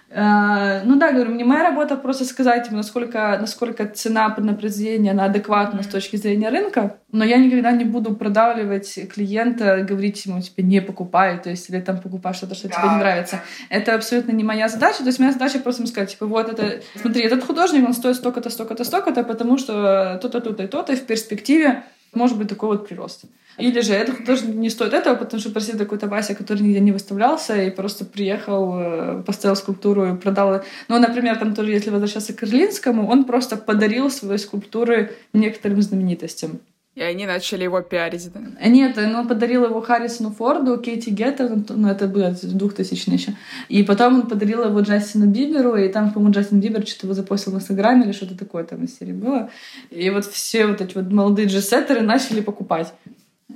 [0.08, 5.24] Э, ну да, говорю, не моя работа просто сказать, насколько, насколько цена на произведение она
[5.24, 10.62] адекватна с точки зрения рынка, но я никогда не буду продавливать клиента, говорить ему, тебе
[10.62, 13.40] не покупай, то есть, или там покупай что-то, что тебе не нравится.
[13.68, 16.82] Это абсолютно не моя задача, то есть моя задача просто ему сказать, типа, вот это,
[17.00, 20.96] смотри, этот художник, он стоит столько-то, столько-то, столько-то, потому что то-то, то-то и то-то, и
[20.96, 21.82] в перспективе
[22.16, 23.24] может быть такой вот прирост.
[23.58, 26.92] Или же это тоже не стоит этого, потому что просил какой-то Вася, который нигде не
[26.92, 30.62] выставлялся, и просто приехал, э, поставил скульптуру и продал.
[30.88, 36.60] Ну, например, там тоже, если возвращаться к Карлинскому, он просто подарил свои скульптуры некоторым знаменитостям.
[36.96, 38.40] И они начали его пиарить, да?
[38.66, 43.34] Нет, он подарил его Харрисону Форду, Кейти Гетта, ну это было 2000 еще.
[43.68, 47.52] И потом он подарил его Джастину Биберу, и там, по-моему, Джастин Бибер что-то его запостил
[47.52, 49.50] в Инстаграме или что-то такое там из серии было.
[49.90, 52.94] И вот все вот эти вот молодые джессеттеры начали покупать.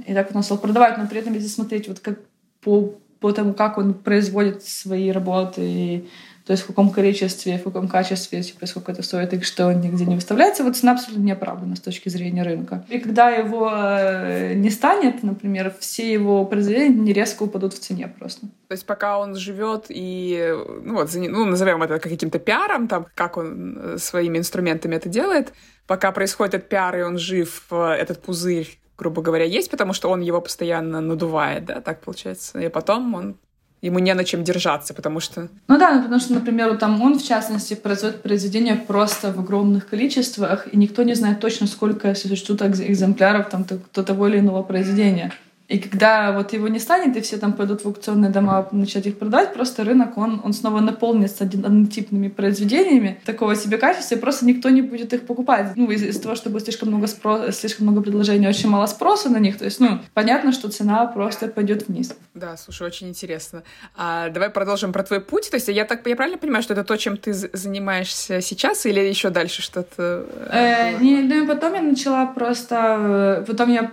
[0.06, 2.18] И так он стал продавать, но при этом если смотреть вот как
[2.60, 6.08] по, по тому, как он производит свои работы, и,
[6.46, 10.04] то есть в каком количестве, в каком качестве, типа, сколько это стоит, и что нигде
[10.04, 12.84] не выставляется, вот цена абсолютно не оправдана с точки зрения рынка.
[12.88, 18.46] И когда его э, не станет, например, все его произведения резко упадут в цене просто.
[18.68, 23.36] То есть пока он живет и, ну вот, ну, назовем это каким-то пиаром, там, как
[23.36, 25.52] он э, своими инструментами это делает,
[25.86, 30.10] пока происходит этот пиар, и он жив, э, этот пузырь грубо говоря, есть, потому что
[30.10, 32.60] он его постоянно надувает, да, так получается.
[32.60, 33.38] И потом он
[33.82, 35.48] ему не на чем держаться, потому что...
[35.68, 39.88] Ну да, ну, потому что, например, там он, в частности, производит произведения просто в огромных
[39.88, 45.32] количествах, и никто не знает точно, сколько существует экземпляров там, то того или иного произведения.
[45.70, 49.18] И когда вот его не станет, и все там пойдут в аукционные дома начать их
[49.18, 54.68] продавать, просто рынок, он, он снова наполнится однотипными произведениями такого себе качества, и просто никто
[54.68, 55.72] не будет их покупать.
[55.76, 59.28] Ну, из- из-за того, что будет слишком много спроса, слишком много предложений, очень мало спроса
[59.30, 59.58] на них.
[59.58, 62.14] То есть, ну, понятно, что цена просто пойдет вниз.
[62.34, 63.62] Да, слушай, очень интересно.
[63.96, 65.50] А, давай продолжим про твой путь.
[65.50, 68.98] То есть я так я правильно понимаю, что это то, чем ты занимаешься сейчас, или
[69.00, 70.26] еще дальше что-то?
[70.50, 72.96] Э, не, ну и потом я начала просто...
[73.42, 73.92] э, Потом я,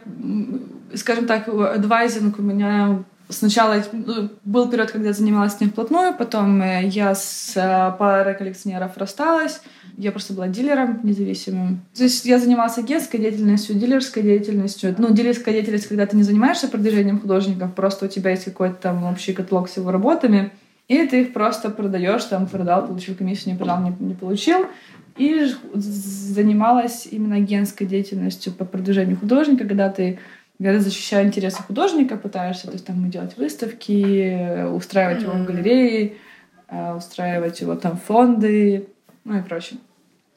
[0.95, 6.15] скажем так, адвайзинг у меня Сначала ну, был период, когда я занималась с ним вплотную,
[6.15, 9.61] потом э, я с э, парой коллекционеров рассталась,
[9.97, 11.81] я просто была дилером независимым.
[11.93, 14.95] То есть я занималась агентской деятельностью, дилерской деятельностью.
[14.97, 19.03] Ну, дилерская деятельность, когда ты не занимаешься продвижением художников, просто у тебя есть какой-то там
[19.03, 20.53] общий каталог с его работами,
[20.87, 24.67] и ты их просто продаешь, там, продал, получил комиссию, не продал, не, не получил.
[25.17, 30.19] И занималась именно агентской деятельностью по продвижению художника, когда ты
[30.57, 36.13] когда защищая интересы художника, пытаешься то есть, там, делать выставки, устраивать его в галерее,
[36.95, 38.87] устраивать его там фонды,
[39.23, 39.79] ну и прочее.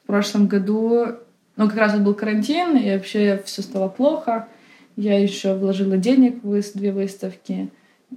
[0.03, 1.07] В прошлом году,
[1.55, 4.47] ну как раз вот был карантин, и вообще все стало плохо.
[4.95, 7.69] Я еще вложила денег в две выставки,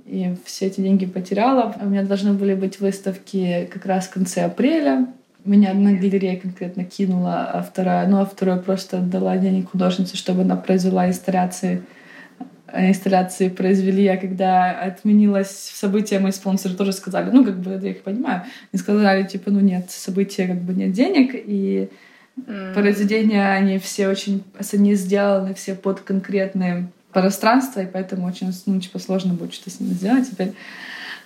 [0.05, 1.75] и все эти деньги потеряла.
[1.81, 5.07] У меня должны были быть выставки как раз в конце апреля.
[5.45, 10.43] Меня одна галерея конкретно кинула, а вторая, ну а вторая просто отдала денег художнице, чтобы
[10.43, 11.83] она произвела инсталляции
[12.73, 18.03] инсталляции произвели, а когда отменилось событие, мои спонсоры тоже сказали, ну, как бы, я их
[18.03, 21.89] понимаю, и сказали, типа, ну, нет, события, как бы, нет денег, и
[22.39, 22.75] mm.
[22.75, 28.99] произведения, они все очень, они сделаны все под конкретные пространства, и поэтому очень, ну, типа,
[28.99, 30.55] сложно будет что-то с ними сделать теперь.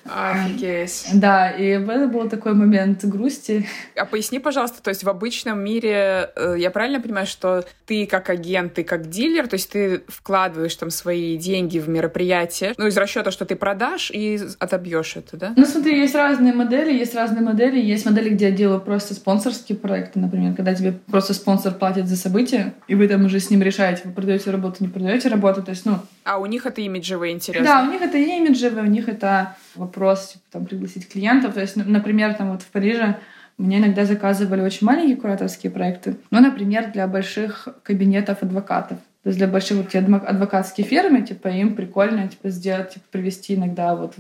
[0.09, 1.07] Офигеть.
[1.15, 3.67] Да, и это был такой момент грусти.
[3.97, 8.31] А поясни, пожалуйста, то есть в обычном мире, э, я правильно понимаю, что ты как
[8.31, 12.97] агент, ты как дилер, то есть ты вкладываешь там свои деньги в мероприятие, ну, из
[12.97, 15.53] расчета, что ты продашь и отобьешь это, да?
[15.57, 17.79] Ну, смотри, есть разные модели, есть разные модели.
[17.81, 22.17] Есть модели, где я делаю просто спонсорские проекты, например, когда тебе просто спонсор платит за
[22.17, 25.71] событие, и вы там уже с ним решаете, вы продаете работу, не продаете работу, то
[25.71, 25.99] есть, ну...
[26.25, 27.65] А у них это имиджевые интересы?
[27.65, 31.55] Да, у них это имиджевые, у них это вопрос, типа, там, пригласить клиентов.
[31.55, 33.17] То есть, например, там вот в Париже
[33.57, 36.17] мне иногда заказывали очень маленькие кураторские проекты.
[36.31, 38.99] Ну, например, для больших кабинетов адвокатов.
[39.25, 43.97] То есть для больших вот, адвокатские фирмы, типа, им прикольно типа, сделать, типа, привести иногда
[43.97, 44.15] вот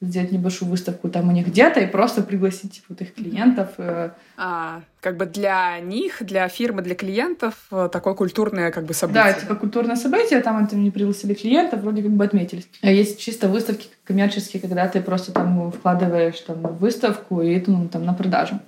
[0.00, 3.68] сделать небольшую выставку там у них где-то и просто пригласить типа, вот их клиентов.
[3.78, 4.10] Э.
[4.36, 9.24] А, как бы для них, для фирмы, для клиентов э, такое культурное как бы событие.
[9.24, 12.68] Да, типа культурное событие, там это не пригласили клиентов, вроде как бы отметились.
[12.82, 18.04] А есть чисто выставки коммерческие, когда ты просто там вкладываешь там выставку и ну, там
[18.04, 18.58] на продажу.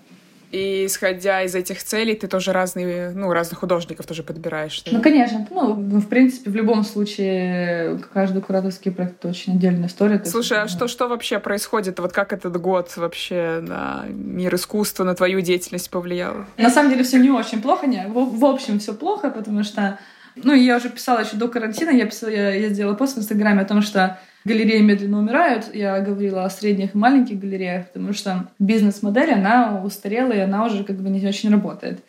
[0.55, 4.85] И исходя из этих целей, ты тоже разные, ну, разных художников тоже подбираешь.
[4.85, 4.93] Да?
[4.93, 5.45] Ну, конечно.
[5.51, 10.23] Ну, в принципе, в любом случае, каждый кураторский проект— это очень отдельная история.
[10.25, 11.99] Слушай, а что, что вообще происходит?
[11.99, 16.45] Вот как этот год вообще на мир искусства, на твою деятельность повлиял?
[16.57, 17.89] На самом деле все не очень плохо.
[17.89, 19.99] Не, в, в общем, все плохо, потому что
[20.37, 23.63] ну, я уже писала еще до карантина, я, писала, я, я сделала пост в Инстаграме
[23.63, 25.75] о том, что галереи медленно умирают.
[25.75, 30.85] Я говорила о средних и маленьких галереях, потому что бизнес-модель, она устарела, и она уже
[30.85, 32.01] как бы не очень работает.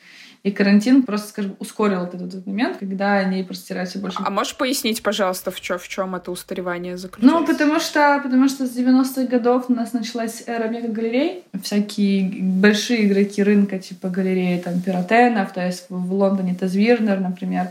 [0.45, 4.19] И карантин просто, скажем, ускорил этот, этот момент, когда они просто теряются больше.
[4.23, 7.39] А можешь пояснить, пожалуйста, в чем, в чем это устаревание заключается?
[7.39, 11.45] Ну, потому что, потому что с 90-х годов у нас началась эра мега-галерей.
[11.63, 17.69] Всякие большие игроки рынка, типа галереи там Пиротенов, то есть в Лондоне Тазвирнер, например,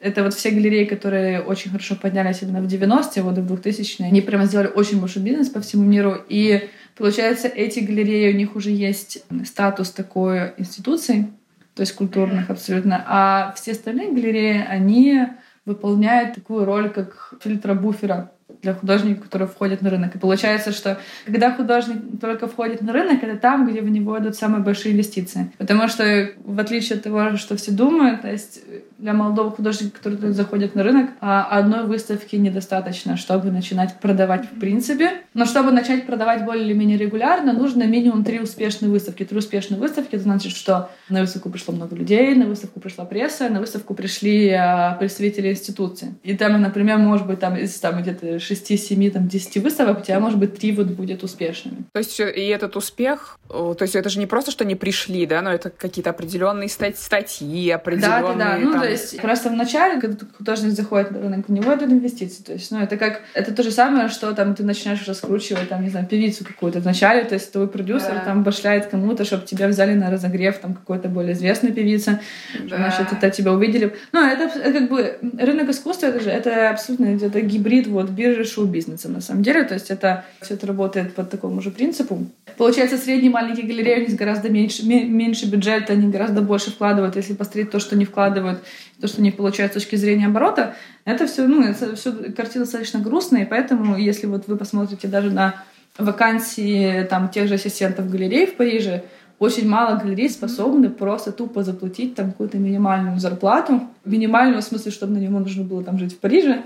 [0.00, 4.06] это вот все галереи, которые очень хорошо поднялись именно в 90-е, вот в 2000-е.
[4.06, 6.16] Они прямо сделали очень большой бизнес по всему миру.
[6.28, 11.28] И получается, эти галереи, у них уже есть статус такой институции,
[11.74, 13.04] то есть культурных абсолютно.
[13.06, 15.26] А все остальные галереи, они
[15.64, 18.30] выполняют такую роль, как фильтра буфера
[18.62, 20.14] для художника, который входит на рынок.
[20.16, 24.34] И получается, что когда художник только входит на рынок, это там, где в него идут
[24.34, 25.52] самые большие инвестиции.
[25.58, 28.60] Потому что, в отличие от того, что все думают, то есть
[28.98, 34.58] для молодого художника, который заходит на рынок, а одной выставки недостаточно, чтобы начинать продавать в
[34.58, 35.22] принципе.
[35.34, 39.24] Но чтобы начать продавать более или менее регулярно, нужно минимум три успешные выставки.
[39.24, 43.48] Три успешные выставки— это значит, что на выставку пришло много людей, на выставку пришла пресса,
[43.48, 46.14] на выставку пришли а, представители институции.
[46.24, 50.38] И там, например, может быть, там, там где-то 6-7, там, 10 выставок, у тебя, может
[50.38, 51.84] быть, 3 вот будет успешными.
[51.92, 55.40] То есть и этот успех, то есть это же не просто, что они пришли, да,
[55.40, 58.22] но это какие-то определенные стать, статьи, определенные...
[58.22, 58.58] Да, да, да.
[58.58, 58.87] Ну, там...
[58.88, 62.42] то есть просто в начале, когда художник заходит на рынок, у него это инвестиции.
[62.42, 63.22] То есть, ну, это как...
[63.34, 67.24] Это то же самое, что там ты начинаешь раскручивать, там, не знаю, певицу какую-то вначале,
[67.24, 68.24] то есть твой продюсер да.
[68.24, 72.20] там башляет кому-то, чтобы тебя взяли на разогрев, там, какой-то более известной певицы,
[72.68, 72.76] да.
[72.76, 73.94] значит, это тебя увидели.
[74.12, 78.44] Ну, это, это как бы рынок искусства, это же это абсолютно это гибрид вот биржи
[78.44, 82.26] шоу-бизнеса на самом деле, то есть это все это работает по такому же принципу.
[82.56, 87.34] Получается, средние маленькие галереи у них гораздо меньше, меньше бюджета, они гораздо больше вкладывают, если
[87.34, 88.60] посмотреть то, что они вкладывают,
[89.00, 92.64] то, что у них получается с точки зрения оборота, это все, ну, это все картина
[92.64, 95.62] достаточно грустная, и поэтому, если вот вы посмотрите даже на
[95.98, 99.04] вакансии там тех же ассистентов галерей в Париже,
[99.38, 103.82] очень мало галерей способны просто тупо заплатить там какую-то минимальную зарплату.
[104.04, 106.64] Минимальную в смысле, чтобы на него нужно было там жить в Париже.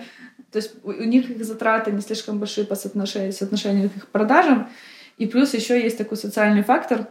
[0.51, 4.68] То есть у них их затраты не слишком большие по соотношению, соотношению к их продажам.
[5.18, 7.09] И плюс еще есть такой социальный фактор.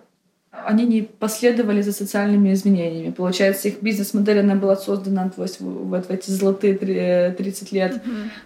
[0.51, 3.11] Они не последовали за социальными изменениями.
[3.11, 8.01] Получается, их бизнес-модель она была создана вот в эти золотые 30 лет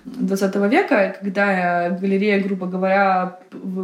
[0.05, 3.39] 20 века, когда галерея, грубо говоря,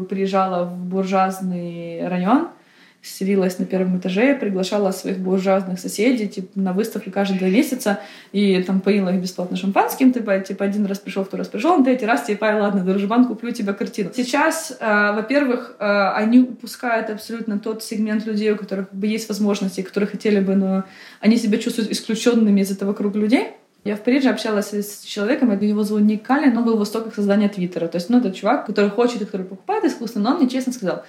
[0.10, 2.50] приезжала в буржуазный район—
[3.02, 8.00] селилась на первом этаже, приглашала своих буржуазных соседей типа, на выставку каждые два месяца
[8.32, 10.14] и там поила их бесплатно шампанским.
[10.14, 13.52] Типа, типа один раз пришел, второй раз пришел, на третий раз типа, ладно, дружбан, куплю
[13.52, 14.12] тебе картину.
[14.14, 19.82] Сейчас, э, во-первых, э, они упускают абсолютно тот сегмент людей, у которых бы есть возможности,
[19.82, 20.84] которые хотели бы, но
[21.20, 23.48] они себя чувствуют исключенными из этого круга людей.
[23.84, 27.50] Я в Париже общалась с человеком, его зовут Ник Калли, но был в востоках создания
[27.50, 27.88] Твиттера.
[27.88, 30.72] То есть, ну, это чувак, который хочет и который покупает искусство, но он мне честно
[30.72, 31.04] сказал,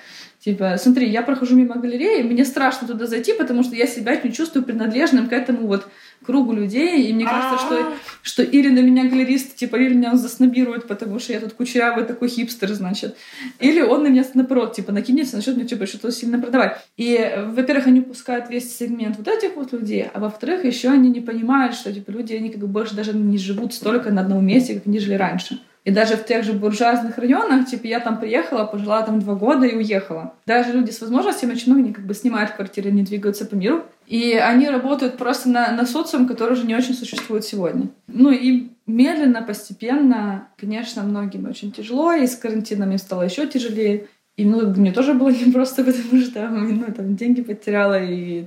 [0.45, 4.33] Типа, смотри, я прохожу мимо галереи, мне страшно туда зайти, потому что я себя не
[4.33, 5.87] чувствую принадлежным к этому вот
[6.27, 10.89] кругу людей, и мне кажется, что, что или на меня галерист, типа, или меня заснобирует,
[10.89, 13.17] потому что я тут кучерявый такой хипстер, значит,
[13.61, 16.77] или он на меня, наоборот, типа, накинется, начнет мне, типа, что-то сильно продавать.
[16.97, 21.21] И, во-первых, они пускают весь сегмент вот этих вот людей, а во-вторых, еще они не
[21.21, 24.75] понимают, что, типа, люди, они как бы больше даже не живут столько на одном месте,
[24.75, 25.61] как они жили раньше.
[25.85, 29.67] И даже в тех же буржуазных районах, типа, я там приехала, пожила там два года
[29.67, 30.35] и уехала.
[30.47, 33.83] Даже люди с возможностями много как бы снимают квартиры, не двигаются по миру.
[34.07, 37.89] И они работают просто на, на социум, который уже не очень существует сегодня.
[38.07, 44.07] Ну и медленно, постепенно, конечно, многим очень тяжело, и с карантином им стало еще тяжелее.
[44.37, 48.47] И ну, мне тоже было непросто, потому что ну, там деньги потеряла, и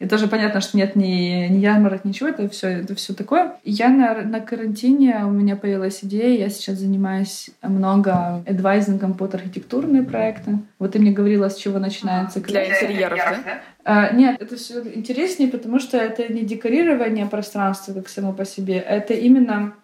[0.00, 3.54] и тоже понятно, что нет ни, ни ярмарок, ничего, это все, это все такое.
[3.62, 10.02] Я на, на карантине, у меня появилась идея, я сейчас занимаюсь много адвайзингом под архитектурные
[10.02, 10.58] проекты.
[10.80, 12.40] Вот ты мне говорила, с чего начинается.
[12.40, 13.60] Для интерьеров, да?
[13.84, 18.78] А, нет, это все интереснее, потому что это не декорирование пространства как само по себе,
[18.78, 19.74] это именно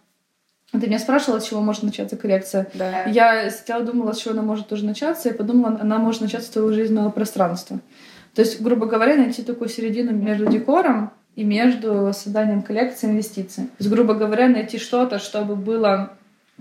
[0.73, 2.69] ты меня спрашивала, с чего может начаться коллекция.
[2.75, 3.05] Да.
[3.07, 6.51] Я сидела, думала, с чего она может тоже начаться, и подумала, она может начаться с
[6.51, 7.81] твоего жизненного пространства.
[8.35, 13.65] То есть, грубо говоря, найти такую середину между декором и между созданием коллекции инвестиций.
[13.65, 16.13] То есть, грубо говоря, найти что-то, чтобы было,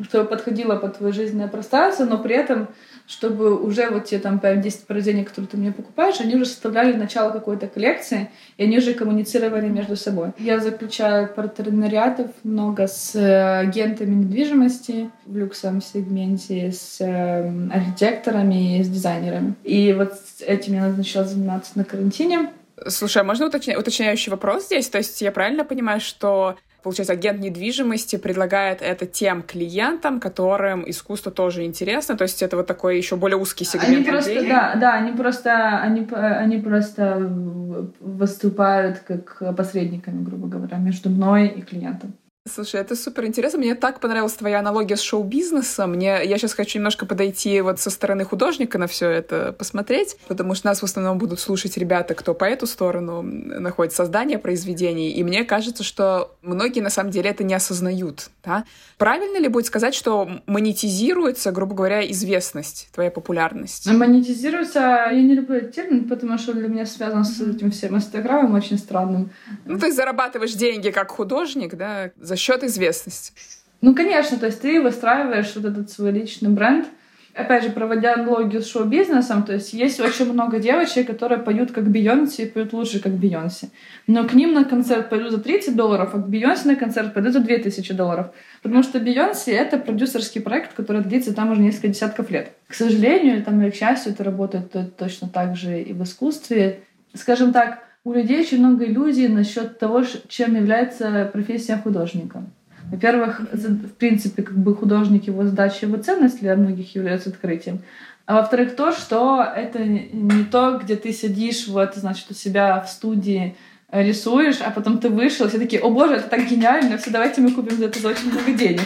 [0.03, 2.69] чтобы подходило под твое жизненное пространство, но при этом
[3.09, 7.31] чтобы уже вот те там 5-10 произведений, которые ты мне покупаешь, они уже составляли начало
[7.31, 10.29] какой-то коллекции, и они уже коммуницировали между собой.
[10.37, 18.83] Я заключаю партнериатов много с э, агентами недвижимости в люксовом сегменте, с э, архитекторами и
[18.83, 19.55] с дизайнерами.
[19.63, 20.13] И вот
[20.45, 22.51] этим я начала заниматься на карантине.
[22.87, 23.79] Слушай, а можно уточня...
[23.79, 24.87] уточняющий вопрос здесь?
[24.87, 31.31] То есть я правильно понимаю, что Получается, агент недвижимости предлагает это тем клиентам, которым искусство
[31.31, 32.15] тоже интересно.
[32.15, 34.49] То есть это вот такой еще более узкий сегмент они просто, людей.
[34.49, 37.17] Да, да, они просто, они, они просто
[37.99, 42.13] выступают как посредниками, грубо говоря, между мной и клиентом.
[42.47, 43.59] Слушай, это супер интересно.
[43.59, 45.91] Мне так понравилась твоя аналогия с шоу-бизнесом.
[45.91, 50.55] Мне, я сейчас хочу немножко подойти вот со стороны художника на все это посмотреть, потому
[50.55, 55.11] что нас в основном будут слушать ребята, кто по эту сторону находит создание произведений.
[55.11, 58.29] И мне кажется, что многие на самом деле это не осознают.
[58.43, 58.63] Да?
[58.97, 63.85] Правильно ли будет сказать, что монетизируется, грубо говоря, известность, твоя популярность?
[63.85, 68.55] Монетизируется, я не люблю этот термин, потому что для меня связан с этим всем инстаграмом
[68.55, 69.31] очень странным.
[69.65, 73.33] Ну, ты зарабатываешь деньги как художник, да, за счет известности.
[73.81, 76.87] Ну, конечно, то есть ты выстраиваешь вот этот свой личный бренд.
[77.35, 81.87] Опять же, проводя аналогию с шоу-бизнесом, то есть есть очень много девочек, которые поют как
[81.89, 83.69] Бейонсе и поют лучше, как Бейонсе.
[84.07, 87.33] Но к ним на концерт пойдут за 30 долларов, а к Бейонсе на концерт пойдут
[87.33, 88.31] за 2000 долларов.
[88.61, 92.51] Потому что Бейонсе— это продюсерский проект, который длится там уже несколько десятков лет.
[92.67, 96.81] К сожалению, или, там, или к счастью, это работает точно так же и в искусстве.
[97.13, 102.43] Скажем так, у людей очень много иллюзий насчет того, чем является профессия художника.
[102.91, 107.81] Во-первых, в принципе, как бы художник, его задача, его ценность для многих является открытием.
[108.25, 112.89] А во-вторых, то, что это не то, где ты сидишь, вот, значит, у себя в
[112.89, 113.55] студии
[113.91, 117.51] рисуешь, а потом ты вышел, все такие, о боже, это так гениально, все, давайте мы
[117.51, 118.81] купим за это за очень много денег.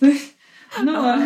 [0.82, 1.18] Ну, а,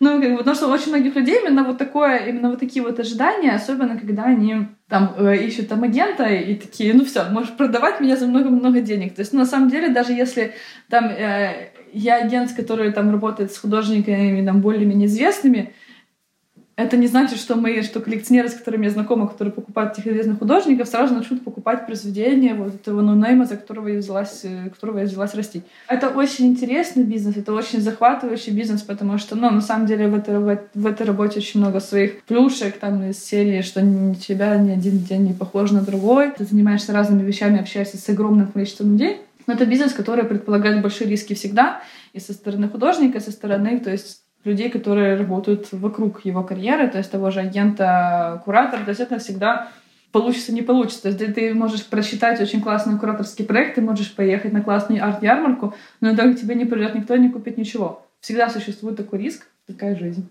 [0.00, 2.82] ну, как бы, потому что у очень многих людей именно вот такое, именно вот такие
[2.82, 7.54] вот ожидания, особенно когда они там э, ищут там агента и такие, ну все, можешь
[7.54, 9.14] продавать меня за много-много денег.
[9.14, 10.54] То есть, ну, на самом деле, даже если
[10.88, 15.74] там э, я агент, который там работает с художниками там более-менее известными,
[16.82, 20.38] это не значит, что мы, что коллекционеры, с которыми я знакома, которые покупают этих известных
[20.38, 25.04] художников, сразу начнут покупать произведения вот этого нонейма, за которого я взялась, э, которого я
[25.04, 25.64] взялась растить.
[25.88, 30.14] Это очень интересный бизнес, это очень захватывающий бизнес, потому что, ну, на самом деле в
[30.14, 34.70] этой, в этой работе очень много своих плюшек, там, из серии, что ни тебя ни
[34.70, 36.30] один день не похож на другой.
[36.30, 39.18] Ты занимаешься разными вещами, общаешься с огромным количеством людей.
[39.46, 43.80] Но это бизнес, который предполагает большие риски всегда, и со стороны художника, и со стороны,
[43.80, 48.90] то есть людей, которые работают вокруг его карьеры, то есть того же агента, куратора, то
[48.90, 49.68] есть это всегда
[50.12, 51.02] получится, не получится.
[51.02, 55.74] То есть ты, можешь просчитать очень классный кураторский проект, ты можешь поехать на классную арт-ярмарку,
[56.00, 58.06] но итоге тебе не придет никто не купит ничего.
[58.20, 60.28] Всегда существует такой риск, такая жизнь.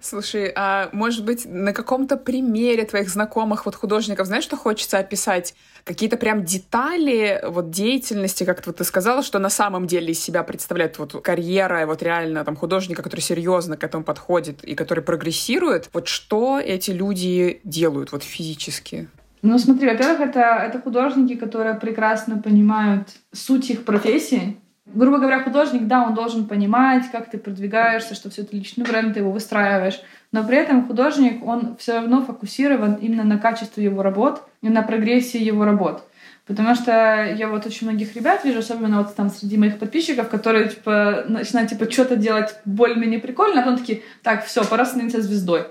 [0.00, 5.54] Слушай, а может быть, на каком-то примере твоих знакомых вот художников, знаешь, что хочется описать?
[5.84, 10.42] Какие-то прям детали вот деятельности, как вот ты сказала, что на самом деле из себя
[10.42, 15.88] представляет вот карьера, вот реально там художника, который серьезно к этому подходит и который прогрессирует.
[15.92, 19.08] Вот что эти люди делают вот физически?
[19.42, 24.56] Ну, смотри, во-первых, это, это художники, которые прекрасно понимают суть их профессии,
[24.86, 29.14] грубо говоря, художник, да, он должен понимать, как ты продвигаешься, что все это личный бренд,
[29.14, 30.00] ты его выстраиваешь.
[30.32, 34.82] Но при этом художник, он все равно фокусирован именно на качестве его работ и на
[34.82, 36.04] прогрессии его работ.
[36.46, 40.68] Потому что я вот очень многих ребят вижу, особенно вот там среди моих подписчиков, которые
[40.68, 45.68] типа начинают типа что-то делать более-менее прикольно, а потом такие, так, все, пора становиться звездой.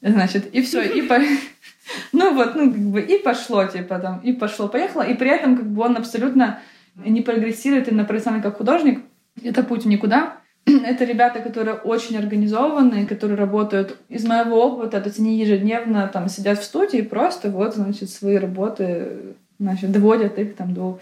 [0.00, 1.18] Значит, и все, и по...
[2.12, 5.56] Ну вот, ну как бы и пошло, типа там, и пошло, поехало, и при этом
[5.56, 6.60] как бы он абсолютно
[7.04, 9.00] не прогрессирует именно профессионально как художник,
[9.42, 10.38] это путь никуда.
[10.66, 16.28] Это ребята, которые очень организованные, которые работают из моего опыта, то есть они ежедневно там
[16.28, 20.98] сидят в студии и просто вот, значит, свои работы, значит, доводят их там до,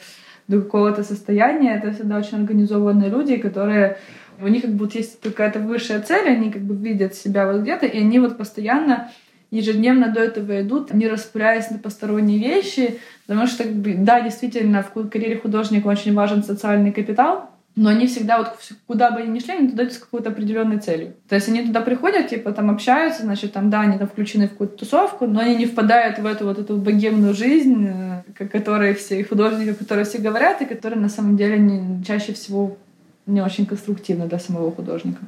[0.46, 1.74] до какого-то состояния.
[1.76, 3.98] Это всегда очень организованные люди, которые
[4.40, 7.86] у них как будто есть какая-то высшая цель, они как бы видят себя вот где-то,
[7.86, 9.10] и они вот постоянно
[9.56, 15.38] ежедневно до этого идут, не распыляясь на посторонние вещи, потому что, да, действительно, в карьере
[15.38, 18.52] художника очень важен социальный капитал, но они всегда вот
[18.86, 21.12] куда бы они ни шли, они туда идут с какой-то определенной целью.
[21.28, 24.52] То есть они туда приходят, типа там общаются, значит, там, да, они там включены в
[24.52, 28.94] какую-то тусовку, но они не впадают в эту вот эту богемную жизнь, о э, которой
[28.94, 32.78] все художники, которые все говорят, и которые на самом деле не, чаще всего
[33.26, 35.20] не очень конструктивны для самого художника.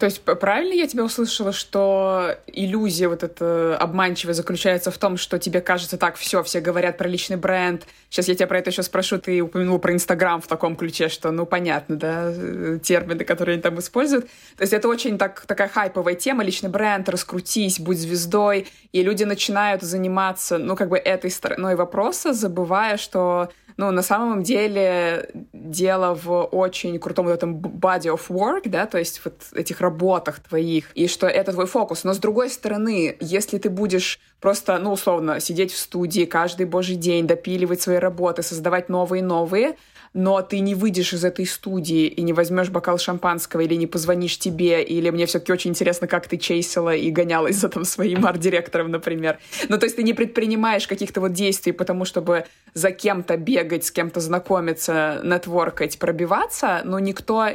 [0.00, 5.38] То есть правильно я тебя услышала, что иллюзия вот эта обманчивая заключается в том, что
[5.38, 7.86] тебе кажется так, все, все говорят про личный бренд.
[8.08, 9.18] Сейчас я тебя про это еще спрошу.
[9.18, 12.32] Ты упомянула про Инстаграм в таком ключе, что, ну, понятно, да,
[12.78, 14.24] термины, которые они там используют.
[14.56, 18.68] То есть это очень так, такая хайповая тема, личный бренд, раскрутись, будь звездой.
[18.92, 24.42] И люди начинают заниматься, ну, как бы этой стороной вопроса, забывая, что ну, на самом
[24.42, 29.80] деле дело в очень крутом вот этом body of work, да, то есть вот этих
[29.90, 32.04] работах твоих, и что это твой фокус.
[32.04, 36.96] Но с другой стороны, если ты будешь просто, ну, условно, сидеть в студии каждый божий
[36.96, 39.76] день, допиливать свои работы, создавать новые-новые,
[40.12, 44.38] но ты не выйдешь из этой студии и не возьмешь бокал шампанского или не позвонишь
[44.38, 48.90] тебе, или мне все-таки очень интересно, как ты чейсила и гонялась за там своим арт-директором,
[48.90, 49.38] например.
[49.68, 53.90] Ну, то есть ты не предпринимаешь каких-то вот действий потому, чтобы за кем-то бегать, с
[53.90, 57.48] кем-то знакомиться, нетворкать, пробиваться, но никто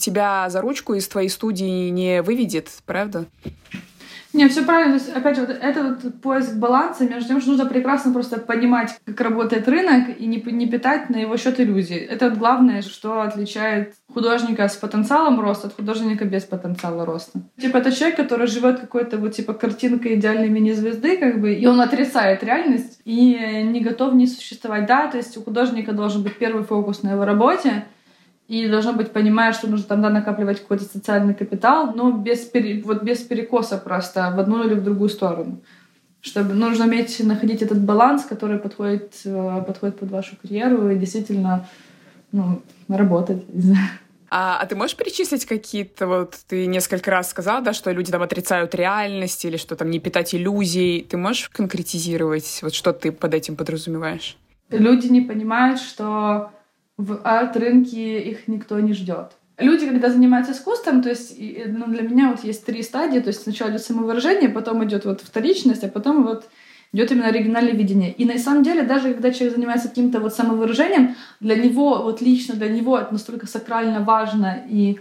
[0.00, 3.26] тебя за ручку из твоей студии не выведет, правда?
[4.32, 4.98] Не, все правильно.
[4.98, 8.38] То есть, опять же, вот это вот поиск баланса между тем, что нужно прекрасно просто
[8.38, 11.96] понимать, как работает рынок, и не, не питать на его счет иллюзий.
[11.96, 17.40] Это вот главное, что отличает художника с потенциалом роста от художника без потенциала роста.
[17.60, 21.80] Типа это человек, который живет какой-то вот типа картинкой идеальной мини-звезды, как бы, и он
[21.80, 24.86] отрицает реальность и не готов не существовать.
[24.86, 27.84] Да, то есть у художника должен быть первый фокус на его работе,
[28.50, 33.04] и должно быть понимая, что нужно тогда накапливать какой-то социальный капитал, но без, пере, вот
[33.04, 35.60] без перекоса просто в одну или в другую сторону.
[36.20, 41.68] Чтобы нужно уметь находить этот баланс, который подходит, э, подходит под вашу карьеру и действительно
[42.32, 43.44] ну, работать.
[44.32, 48.22] А, а ты можешь перечислить какие-то, вот ты несколько раз сказала, да, что люди там
[48.22, 51.06] отрицают реальность или что там не питать иллюзий.
[51.08, 54.36] Ты можешь конкретизировать, вот что ты под этим подразумеваешь?
[54.70, 56.50] Люди не понимают, что
[57.00, 59.32] в арт-рынке их никто не ждет.
[59.58, 63.42] Люди, когда занимаются искусством, то есть ну, для меня вот есть три стадии, то есть
[63.42, 66.48] сначала идет самовыражение, потом идет вот вторичность, а потом вот
[66.92, 68.12] идет именно оригинальное видение.
[68.12, 72.54] И на самом деле, даже когда человек занимается каким-то вот самовыражением, для него, вот лично
[72.54, 74.98] для него это настолько сакрально важно, и,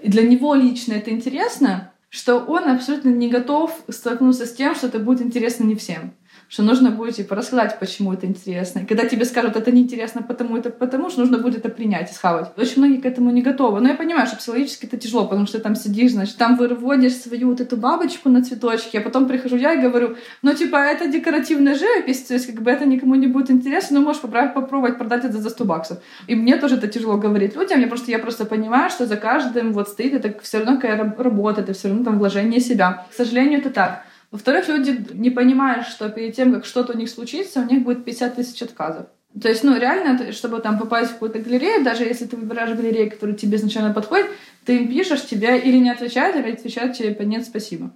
[0.00, 4.88] и для него лично это интересно, что он абсолютно не готов столкнуться с тем, что
[4.88, 6.12] это будет интересно не всем
[6.52, 8.80] что нужно будет типа рассказать, почему это интересно.
[8.80, 12.14] И когда тебе скажут, это неинтересно, потому это потому, что нужно будет это принять и
[12.14, 12.52] схавать.
[12.58, 13.80] Очень многие к этому не готовы.
[13.80, 17.14] Но я понимаю, что психологически это тяжело, потому что ты там сидишь, значит, там выводишь
[17.14, 21.08] свою вот эту бабочку на цветочке, а потом прихожу я и говорю, ну, типа, это
[21.08, 25.24] декоративная живопись, то есть, как бы это никому не будет интересно, но можешь попробовать продать
[25.24, 25.98] это за 100 баксов.
[26.26, 29.72] И мне тоже это тяжело говорить людям, я просто, я просто понимаю, что за каждым
[29.72, 33.06] вот стоит это все равно какая работа, это все равно там вложение себя.
[33.10, 34.04] К сожалению, это так.
[34.32, 38.04] Во-вторых, люди не понимают, что перед тем, как что-то у них случится, у них будет
[38.04, 39.06] 50 тысяч отказов.
[39.40, 43.10] То есть, ну, реально, чтобы там попасть в какую-то галерею, даже если ты выбираешь галерею,
[43.10, 44.26] которая тебе изначально подходит,
[44.64, 47.92] ты им пишешь, тебе или не отвечают, или отвечают тебе нет, спасибо.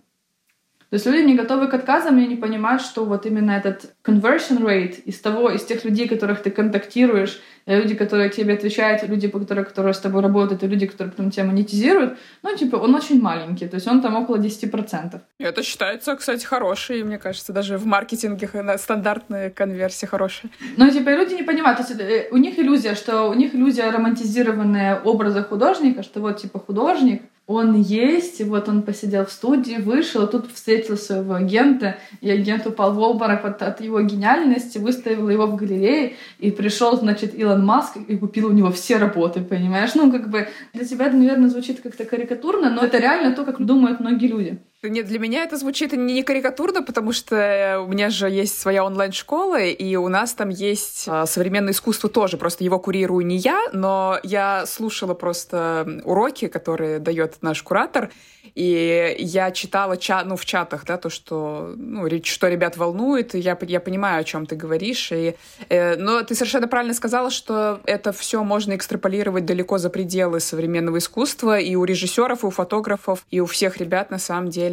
[0.90, 4.60] То есть люди не готовы к отказам и не понимают, что вот именно этот conversion
[4.60, 9.64] rate из того, из тех людей, которых ты контактируешь, люди, которые тебе отвечают, люди, которые,
[9.64, 13.66] которые с тобой работают, и люди, которые потом тебя монетизируют, ну, типа, он очень маленький,
[13.66, 15.20] то есть он там около 10%.
[15.40, 20.52] Это считается, кстати, хороший, мне кажется, даже в маркетинге стандартная конверсия хорошая.
[20.76, 23.90] Но, типа, люди не понимают, то есть э, у них иллюзия, что у них иллюзия
[23.90, 29.76] романтизированная образа художника, что вот, типа, художник— он есть, и вот он посидел в студии,
[29.76, 34.78] вышел, а тут встретил своего агента, и агент упал в обморок от, от его гениальности,
[34.78, 39.42] выставил его в галерее, и пришел, значит, Илон Маск и купил у него все работы,
[39.42, 39.94] понимаешь?
[39.94, 43.64] Ну, как бы для тебя это, наверное, звучит как-то карикатурно, но это реально то, как
[43.64, 44.58] думают многие люди.
[44.82, 49.60] Нет, для меня это звучит не карикатурно, потому что у меня же есть своя онлайн-школа,
[49.60, 52.36] и у нас там есть а, современное искусство тоже.
[52.36, 58.10] Просто его курирую не я, но я слушала просто уроки, которые дает наш куратор,
[58.56, 63.38] и я читала ча ну, в чатах, да, то, что, ну, что ребят волнует, и
[63.38, 65.12] я, я понимаю, о чем ты говоришь.
[65.12, 65.36] И,
[65.68, 70.98] э, но ты совершенно правильно сказала, что это все можно экстраполировать далеко за пределы современного
[70.98, 74.65] искусства, и у режиссеров, и у фотографов, и у всех ребят, на самом деле,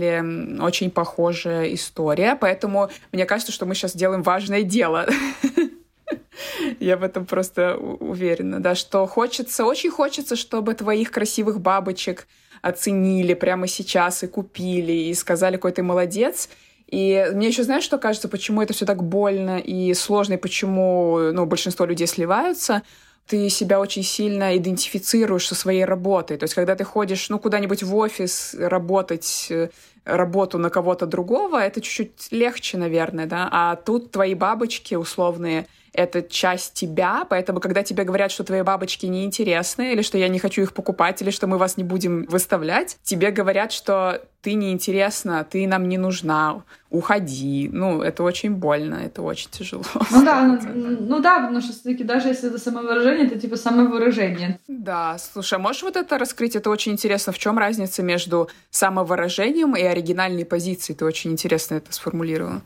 [0.62, 2.38] очень похожая история.
[2.40, 5.08] Поэтому мне кажется, что мы сейчас делаем важное дело.
[6.80, 12.28] Я в этом просто уверена, да, что хочется, очень хочется, чтобы твоих красивых бабочек
[12.62, 16.50] оценили прямо сейчас и купили, и сказали, какой ты молодец.
[16.88, 21.18] И мне еще знаешь, что кажется, почему это все так больно и сложно, и почему
[21.34, 22.84] ну, большинство людей сливаются?
[23.28, 26.38] Ты себя очень сильно идентифицируешь со своей работой.
[26.38, 29.70] То есть, когда ты ходишь, ну, куда-нибудь в офис работать, э,
[30.06, 33.48] работу на кого-то другого, это чуть-чуть легче, наверное, да.
[33.52, 39.06] А тут твои бабочки условные— это часть тебя, поэтому, когда тебе говорят, что твои бабочки
[39.06, 42.98] неинтересны, или что я не хочу их покупать, или что мы вас не будем выставлять,
[43.04, 47.70] тебе говорят, что ты неинтересна, ты нам не нужна, уходи.
[47.72, 49.84] Ну, это очень больно, это очень тяжело.
[50.12, 54.60] Ну да, ну, ну да, потому что все-таки даже если это самовыражение, это типа самовыражение.
[54.68, 56.56] Да, слушай, а можешь вот это раскрыть?
[56.56, 57.32] Это очень интересно.
[57.32, 60.98] В чем разница между самовыражением и оригинальной позицией?
[60.98, 62.62] Ты очень интересно это сформулировала.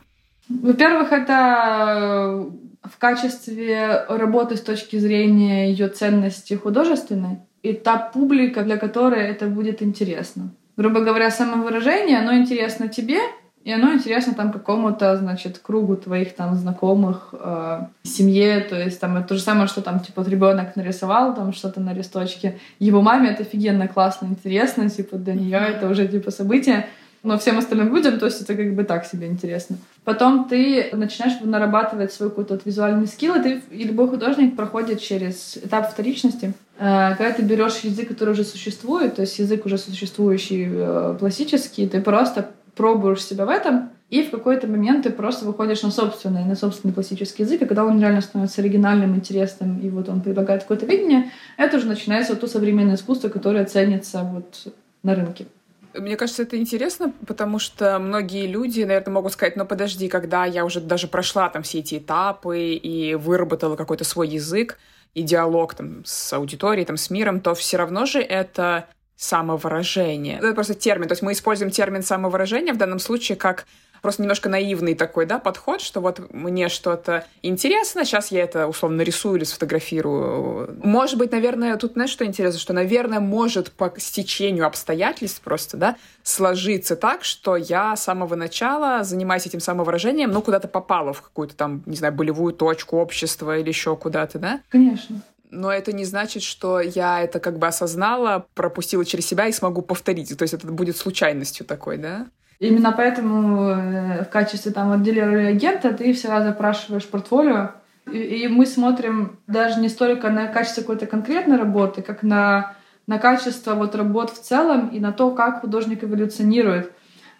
[0.50, 2.48] Во-первых, это
[2.94, 9.48] в качестве работы с точки зрения ее ценности художественной и та публика, для которой это
[9.48, 10.50] будет интересно.
[10.78, 13.20] Грубо говоря, самовыражение, оно интересно тебе,
[13.64, 19.18] и оно интересно там какому-то, значит, кругу твоих там знакомых, э, семье, то есть там
[19.18, 23.32] это то же самое, что там, типа, ребенок нарисовал там что-то на листочке, его маме
[23.32, 26.88] это офигенно классно, интересно, типа, для нее это уже, типа, событие,
[27.24, 29.78] но всем остальным людям, то есть это как бы так себе интересно.
[30.04, 35.58] Потом ты начинаешь нарабатывать свой какой-то визуальный скилл, и, ты, и любой художник проходит через
[35.58, 40.68] этап вторичности, э, когда ты берешь язык, который уже существует, то есть язык уже существующий
[40.70, 45.82] э, классический, ты просто пробуешь себя в этом, и в какой-то момент ты просто выходишь
[45.82, 50.08] на собственный, на собственный классический язык, и когда он реально становится оригинальным, интересным, и вот
[50.08, 55.48] он предлагает какое-то видение, это уже начинается то современное искусство, которое ценится вот на рынке.
[55.94, 60.66] Мне кажется, это интересно, потому что многие люди, наверное, могут сказать, ну подожди, когда я
[60.66, 64.78] уже даже прошла там все эти этапы и выработала какой-то свой язык
[65.14, 70.38] и диалог там с аудиторией, там с миром, то все равно же это самовыражение.
[70.38, 71.08] Это просто термин.
[71.08, 73.66] То есть мы используем термин самовыражение в данном случае как
[74.02, 78.98] просто немножко наивный такой, да, подход, что вот мне что-то интересно, сейчас я это условно
[78.98, 80.78] нарисую или сфотографирую.
[80.84, 85.96] Может быть, наверное, тут, знаешь, что интересно, что, наверное, может по стечению обстоятельств просто, да,
[86.24, 91.56] сложиться так, что я с самого начала, занимаясь этим самовыражением, ну, куда-то попала в какую-то
[91.56, 94.62] там, не знаю, болевую точку общества или еще куда-то, да?
[94.70, 95.22] Конечно.
[95.50, 99.82] Но это не значит, что я это как бы осознала, пропустила через себя и смогу
[99.82, 100.38] повторить.
[100.38, 102.28] То есть это будет случайностью такой, да?
[102.60, 107.72] Именно поэтому э, в качестве там отделера или агента ты всегда запрашиваешь портфолио,
[108.12, 112.74] и, и мы смотрим даже не столько на качество какой-то конкретной работы, как на,
[113.06, 116.92] на качество вот работ в целом и на то, как художник эволюционирует.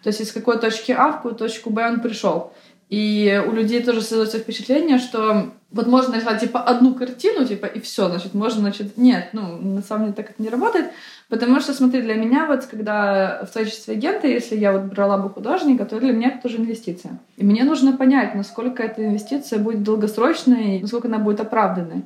[0.02, 2.52] То есть из какой точки А в какую точку Б он пришел.
[2.88, 7.80] И у людей тоже создается впечатление, что вот можно нарисовать типа одну картину, типа, и
[7.80, 10.86] все, значит, можно, значит, нет, ну, на самом деле так это не работает,
[11.28, 15.28] потому что, смотри, для меня вот, когда в качестве агента, если я вот брала бы
[15.28, 17.18] художника, то для меня это тоже инвестиция.
[17.36, 22.04] И мне нужно понять, насколько эта инвестиция будет долгосрочной, насколько она будет оправданной.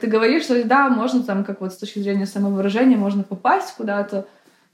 [0.00, 4.26] Ты говоришь, что да, можно там, как вот с точки зрения самовыражения, можно попасть куда-то,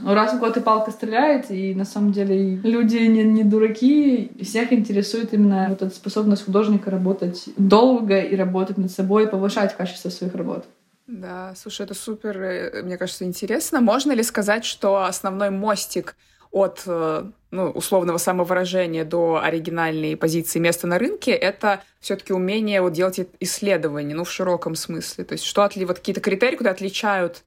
[0.05, 4.73] раз в год и палка стреляет, и на самом деле люди не, не дураки, всех
[4.73, 10.09] интересует именно вот эта способность художника работать долго и работать над собой, и повышать качество
[10.09, 10.65] своих работ.
[11.07, 13.81] Да, слушай, это супер, э, мне кажется, интересно.
[13.81, 16.17] Можно ли сказать, что основной мостик
[16.51, 22.93] от э, ну, условного самовыражения до оригинальной позиции места на рынке, это все-таки умение вот
[22.93, 25.25] делать исследования, ну, в широком смысле.
[25.25, 27.43] То есть что отли, вот какие-то критерии, куда отличают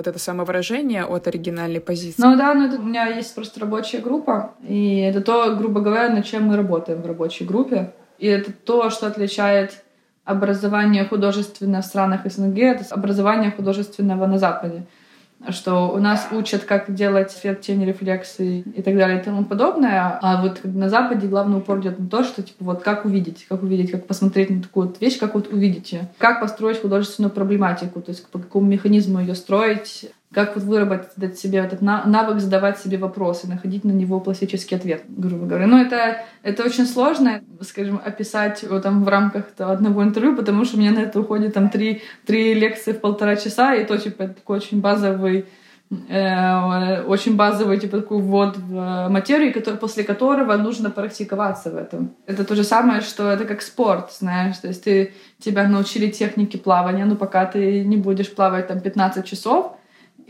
[0.00, 2.22] вот это самовыражение от оригинальной позиции.
[2.22, 6.08] Ну да, ну это, у меня есть просто рабочая группа, и это то, грубо говоря,
[6.08, 7.92] над чем мы работаем в рабочей группе.
[8.18, 9.82] И это то, что отличает
[10.24, 14.86] образование художественное в странах СНГ, это образование художественного на Западе
[15.48, 20.18] что у нас учат, как делать свет, тени, рефлексы и так далее и тому подобное.
[20.20, 23.62] А вот на Западе главный упор идет на то, что типа вот как увидеть, как
[23.62, 26.08] увидеть, как посмотреть на такую вот вещь, как вот увидеть ее.
[26.18, 31.58] Как построить художественную проблематику, то есть по какому механизму ее строить, как вот выработать себе
[31.58, 35.66] этот навык задавать себе вопросы, находить на него пластический ответ, грубо говоря.
[35.66, 40.76] Но это, это очень сложно, скажем, описать вот, там, в рамках одного интервью, потому что
[40.76, 44.28] у меня на это уходит там три, три лекции в полтора часа, и то, типа,
[44.28, 45.46] такой очень базовый
[46.08, 52.14] э, очень базовый типа такой ввод в материю, который, после которого нужно практиковаться в этом.
[52.26, 56.56] Это то же самое, что это как спорт, знаешь, то есть ты, тебя научили технике
[56.56, 59.76] плавания, но пока ты не будешь плавать там 15 часов,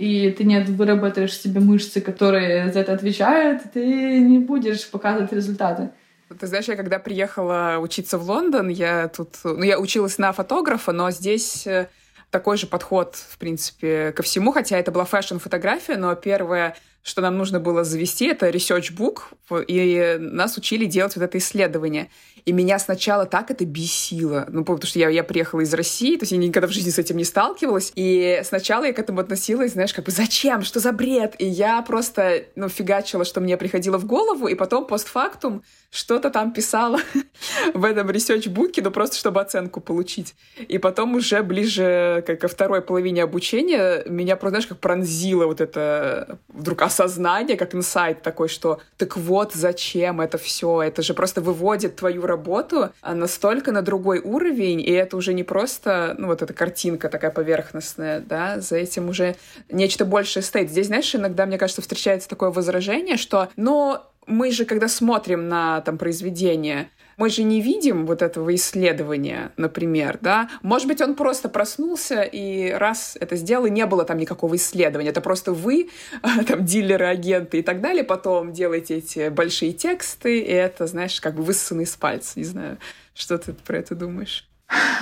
[0.01, 5.91] и ты не выработаешь себе мышцы, которые за это отвечают, ты не будешь показывать результаты.
[6.39, 9.37] Ты знаешь, я когда приехала учиться в Лондон, я тут...
[9.45, 11.89] Ну, я училась на фотографа, но здесь э,
[12.31, 17.39] такой же подход, в принципе, ко всему, хотя это была фэшн-фотография, но первое, что нам
[17.39, 22.11] нужно было завести, это research book, и нас учили делать вот это исследование.
[22.45, 24.47] И меня сначала так это бесило.
[24.49, 26.99] Ну, потому что я, я приехала из России, то есть я никогда в жизни с
[26.99, 27.93] этим не сталкивалась.
[27.95, 30.63] И сначала я к этому относилась, знаешь, как бы зачем?
[30.63, 31.35] Что за бред?
[31.39, 36.53] И я просто, ну, фигачила, что мне приходило в голову, и потом постфактум что-то там
[36.53, 36.99] писала
[37.75, 40.35] в этом research-буке, ну, просто чтобы оценку получить.
[40.57, 45.61] И потом уже ближе как ко второй половине обучения меня просто, знаешь, как пронзило вот
[45.61, 51.41] это вдруг осознание, как инсайт такой, что так вот зачем это все, это же просто
[51.41, 56.43] выводит твою работу а настолько на другой уровень, и это уже не просто, ну, вот
[56.43, 59.37] эта картинка такая поверхностная, да, за этим уже
[59.71, 60.71] нечто большее стоит.
[60.71, 65.81] Здесь, знаешь, иногда, мне кажется, встречается такое возражение, что, ну, мы же, когда смотрим на
[65.83, 66.91] там произведение,
[67.21, 70.49] мы же не видим вот этого исследования, например, да.
[70.63, 75.11] Может быть, он просто проснулся, и раз это сделал, и не было там никакого исследования.
[75.11, 75.91] Это просто вы,
[76.49, 81.35] там, дилеры, агенты и так далее, потом делаете эти большие тексты, и это, знаешь, как
[81.35, 82.39] бы высосано из пальца.
[82.39, 82.79] Не знаю,
[83.13, 84.49] что ты про это думаешь?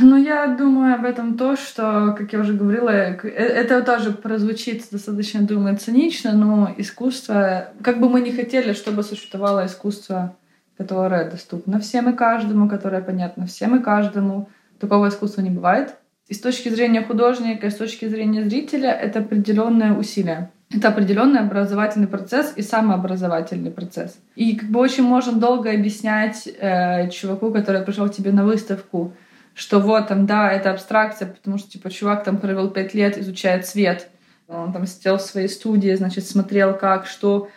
[0.01, 4.85] Ну, я думаю об этом то, что, как я уже говорила, э, это тоже прозвучит
[4.91, 10.35] достаточно, думаю, цинично, но искусство, как бы мы не хотели, чтобы существовало искусство
[10.79, 14.49] которое доступно всем и каждому, которое понятно всем и каждому.
[14.79, 15.97] Такого искусства не бывает.
[16.29, 20.51] И с точки зрения художника, и с точки зрения зрителя, это определенное усилие.
[20.71, 24.19] Это определенный образовательный процесс и самообразовательный процесс.
[24.37, 29.15] И как бы очень можно долго объяснять э, чуваку, который пришел к тебе на выставку,
[29.55, 33.67] что вот там, да, это абстракция, потому что, типа, чувак там провел пять лет, изучает
[33.67, 34.09] цвет.
[34.47, 37.49] Он там сидел в своей студии, значит, смотрел как, что.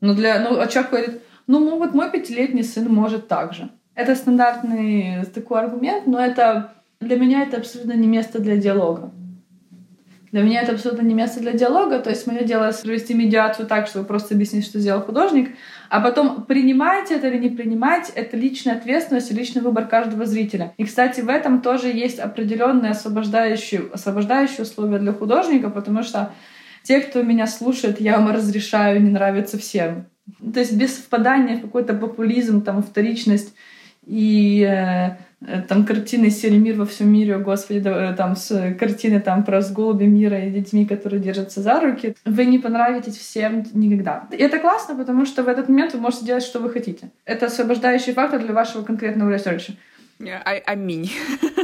[0.00, 0.40] Но для...
[0.40, 3.70] Ну, а человек говорит, ну, ну вот мой пятилетний сын может так же.
[3.94, 9.12] Это стандартный такой аргумент, но это для меня это абсолютно не место для диалога.
[10.32, 13.86] Для меня это абсолютно не место для диалога, то есть мое дело провести медиацию так,
[13.86, 15.54] чтобы просто объяснить, что сделал художник,
[15.90, 20.74] а потом принимать это или не принимать— это личная ответственность и личный выбор каждого зрителя.
[20.76, 26.32] И, кстати, в этом тоже есть определенные освобождающие, освобождающие условия для художника, потому что
[26.82, 30.06] те, кто меня слушает, я вам разрешаю не нравиться всем.
[30.52, 33.54] То есть без впадания в какой-то популизм, там, вторичность
[34.06, 35.16] и э,
[35.46, 39.60] Э, там картины серии «Мир во всем мире», господи, э, там с картины там про
[39.60, 42.16] с голуби мира и детьми, которые держатся за руки.
[42.24, 44.26] Вы не понравитесь всем никогда.
[44.30, 47.10] И это классно, потому что в этот момент вы можете делать, что вы хотите.
[47.24, 49.72] Это освобождающий фактор для вашего конкретного research а.
[50.20, 51.10] А аминь.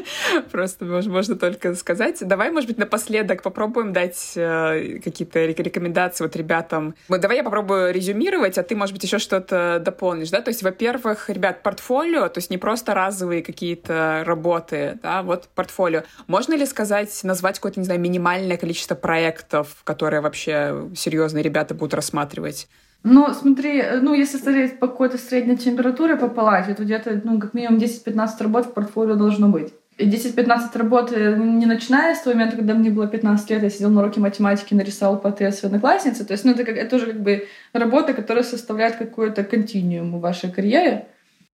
[0.52, 2.18] Просто можно только сказать.
[2.20, 6.94] Давай, может быть, напоследок попробуем дать э, какие-то рекомендации вот ребятам.
[7.08, 10.40] Давай я попробую резюмировать, а ты, может быть, еще что-то дополнишь, да?
[10.40, 16.02] То есть, во-первых, ребят, портфолио, то есть не просто разовые какие-то работы, да, вот портфолио.
[16.26, 21.94] Можно ли сказать, назвать какое-то, не знаю, минимальное количество проектов, которые вообще серьезные ребята будут
[21.94, 22.68] рассматривать?
[23.02, 27.54] Ну, смотри, ну, если смотреть по какой-то средней температуре по палате, то где-то, ну, как
[27.54, 29.72] минимум 10-15 работ в портфолио должно быть.
[29.98, 33.90] 10-15 работ, э, не начиная с того момента, когда мне было 15 лет, я сидел
[33.90, 36.24] на уроке математики, нарисовал портрет своей одноклассницы.
[36.24, 40.20] То есть, ну, это, как, это тоже как бы работа, которая составляет какой-то континуум в
[40.20, 41.06] вашей карьере.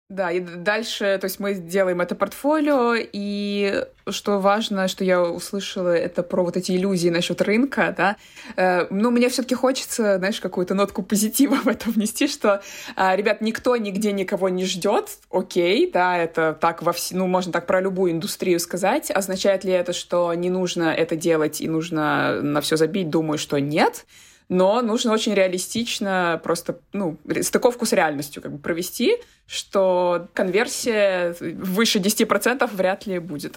[0.08, 5.88] Да, и дальше, то есть мы делаем это портфолио, и что важно, что я услышала,
[5.88, 8.16] это про вот эти иллюзии насчет рынка, да.
[8.54, 12.62] Э, ну, мне все-таки хочется, знаешь, какую-то нотку позитива в это внести, что,
[12.96, 17.10] э, ребят, никто нигде никого не ждет, окей, да, это так во вс...
[17.10, 19.10] ну, можно так про любую индустрию сказать.
[19.10, 23.10] Означает ли это, что не нужно это делать и нужно на все забить?
[23.10, 24.06] Думаю, что нет
[24.48, 29.16] но нужно очень реалистично просто, ну, стыковку с реальностью как бы провести,
[29.48, 33.56] что конверсия выше 10% вряд ли будет.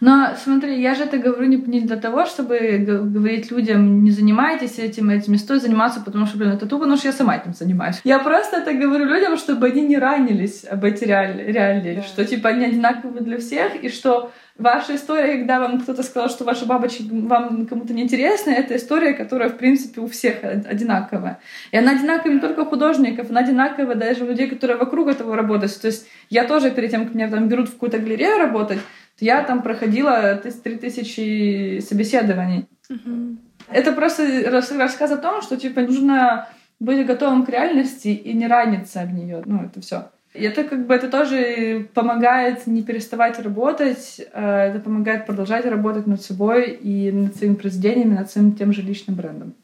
[0.00, 4.78] Но смотри, я же это говорю не, не для того, чтобы говорить людям, не занимайтесь
[4.78, 8.00] этим, этим, стоит заниматься, потому что, блин, это тупо, потому что я сама этим занимаюсь.
[8.04, 12.02] Я просто это говорю людям, чтобы они не ранились об эти реалии, реалии да.
[12.02, 16.44] что типа они одинаковы для всех, и что Ваша история, когда вам кто-то сказал, что
[16.44, 21.38] ваша бабочка вам кому-то не интересна, это история, которая, в принципе, у всех одинаковая.
[21.70, 25.34] И она одинаковая не только у художников, она одинаковая даже у людей, которые вокруг этого
[25.34, 25.80] работают.
[25.80, 28.80] То есть я тоже перед тем, как меня там берут в какую-то галерею работать,
[29.18, 32.66] я там проходила 3000 собеседований.
[32.90, 33.36] Mm-hmm.
[33.72, 36.48] Это просто рассказ о том, что типа нужно
[36.80, 39.42] быть готовым к реальности и не раниться об нее.
[39.46, 40.10] Ну, это все.
[40.32, 46.06] И это как бы это тоже помогает не переставать работать, э, это помогает продолжать работать
[46.06, 49.54] над собой и над своими произведениями, над своим тем же личным брендом.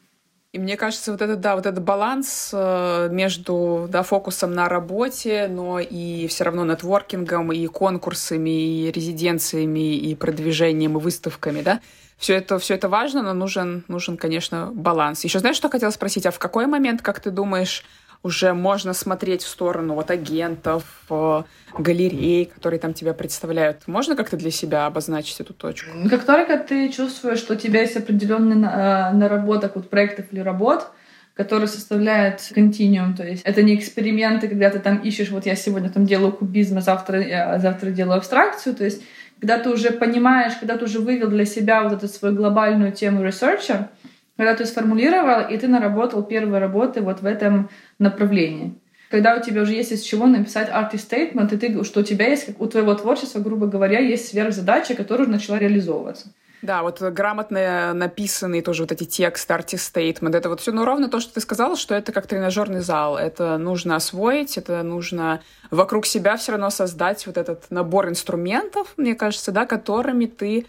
[0.53, 5.47] И мне кажется, вот этот, да, вот этот баланс э, между да, фокусом на работе,
[5.49, 8.49] но и все равно нетворкингом, и конкурсами,
[8.87, 11.79] и резиденциями, и продвижением, и выставками, да,
[12.17, 15.23] все это, все это важно, но нужен, нужен, конечно, баланс.
[15.23, 16.25] Еще знаешь, что хотела спросить?
[16.25, 17.85] А в какой момент, как ты думаешь,
[18.23, 21.43] уже можно смотреть в сторону вот агентов, э,
[21.77, 23.87] галерей, которые там тебя представляют.
[23.87, 25.89] Можно как-то для себя обозначить эту точку?
[26.09, 30.87] Как только ты чувствуешь, что у тебя есть определенный э, наработок вот проектов или работ,
[31.33, 35.89] который составляет континуум, то есть это не эксперименты, когда ты там ищешь, вот я сегодня
[35.89, 39.03] там делаю кубизм, а завтра, а завтра делаю абстракцию, то есть
[39.39, 43.23] когда ты уже понимаешь, когда ты уже вывел для себя вот эту свою глобальную тему
[43.23, 43.89] research а,
[44.37, 47.69] когда ты сформулировал, и ты наработал первые работы вот в этом
[47.99, 48.75] направлении.
[49.09, 52.27] Когда у тебя уже есть из чего написать artist statement, и ты, что у тебя
[52.27, 56.27] есть, у твоего творчества, грубо говоря, есть сверхзадача, которая начала реализовываться.
[56.61, 61.07] Да, вот грамотно написанные тоже вот эти тексты, artist statement, это вот все, ну, ровно
[61.07, 63.15] то, что ты сказала, что это как тренажерный зал.
[63.15, 69.13] Это нужно освоить, это нужно вокруг себя все равно создать вот этот набор инструментов, мне
[69.13, 70.65] кажется, да, которыми ты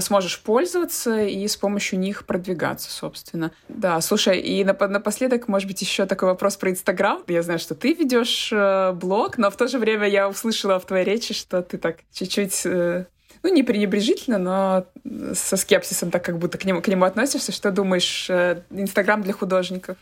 [0.00, 3.52] сможешь пользоваться и с помощью них продвигаться, собственно.
[3.68, 7.22] Да, слушай, и напоследок, может быть, еще такой вопрос про Инстаграм.
[7.28, 10.86] Я знаю, что ты ведешь э, блог, но в то же время я услышала в
[10.86, 13.04] твоей речи, что ты так чуть-чуть э,
[13.44, 14.86] ну, не пренебрежительно, но
[15.34, 17.52] со скепсисом так как будто к нему, к нему относишься.
[17.52, 19.96] Что думаешь, э, Инстаграм для художников?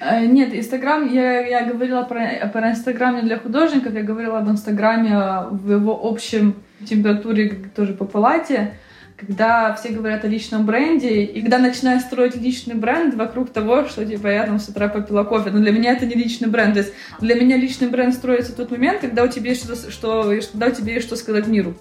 [0.00, 5.46] Нет, Инстаграм, я, я говорила про, про Инстаграм не для художников, я говорила об Инстаграме
[5.50, 8.74] в его общем температуре тоже по палате
[9.16, 14.04] когда все говорят о личном бренде, и когда начинаю строить личный бренд вокруг того, что
[14.04, 16.74] типа я там с утра попила кофе, но для меня это не личный бренд.
[16.74, 19.90] То есть для меня личный бренд строится в тот момент, когда у тебя есть что,
[19.90, 21.74] что когда у тебя есть что сказать миру.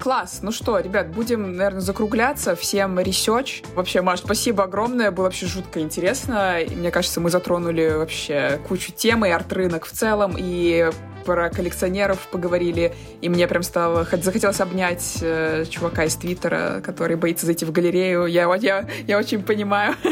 [0.00, 0.40] Класс.
[0.42, 2.56] Ну что, ребят, будем, наверное, закругляться.
[2.56, 3.62] Всем research.
[3.74, 5.10] Вообще, Маш, спасибо огромное.
[5.10, 6.62] Было вообще жутко интересно.
[6.62, 10.90] И, мне кажется, мы затронули вообще кучу тем и арт-рынок в целом, и
[11.30, 17.46] про коллекционеров поговорили, и мне прям стало, захотелось обнять э, чувака из Твиттера, который боится
[17.46, 18.26] зайти в галерею.
[18.26, 19.94] Я, я, я очень понимаю.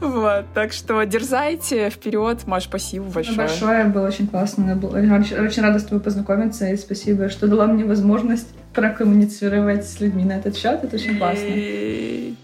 [0.00, 2.46] Вот, так что дерзайте вперед.
[2.46, 3.36] Маш, спасибо большое.
[3.36, 4.70] Большое, было очень классно.
[4.70, 10.00] Я была очень рада с тобой познакомиться, и спасибо, что дала мне возможность прокоммуницировать с
[10.00, 10.84] людьми на этот счет.
[10.84, 12.43] Это очень классно.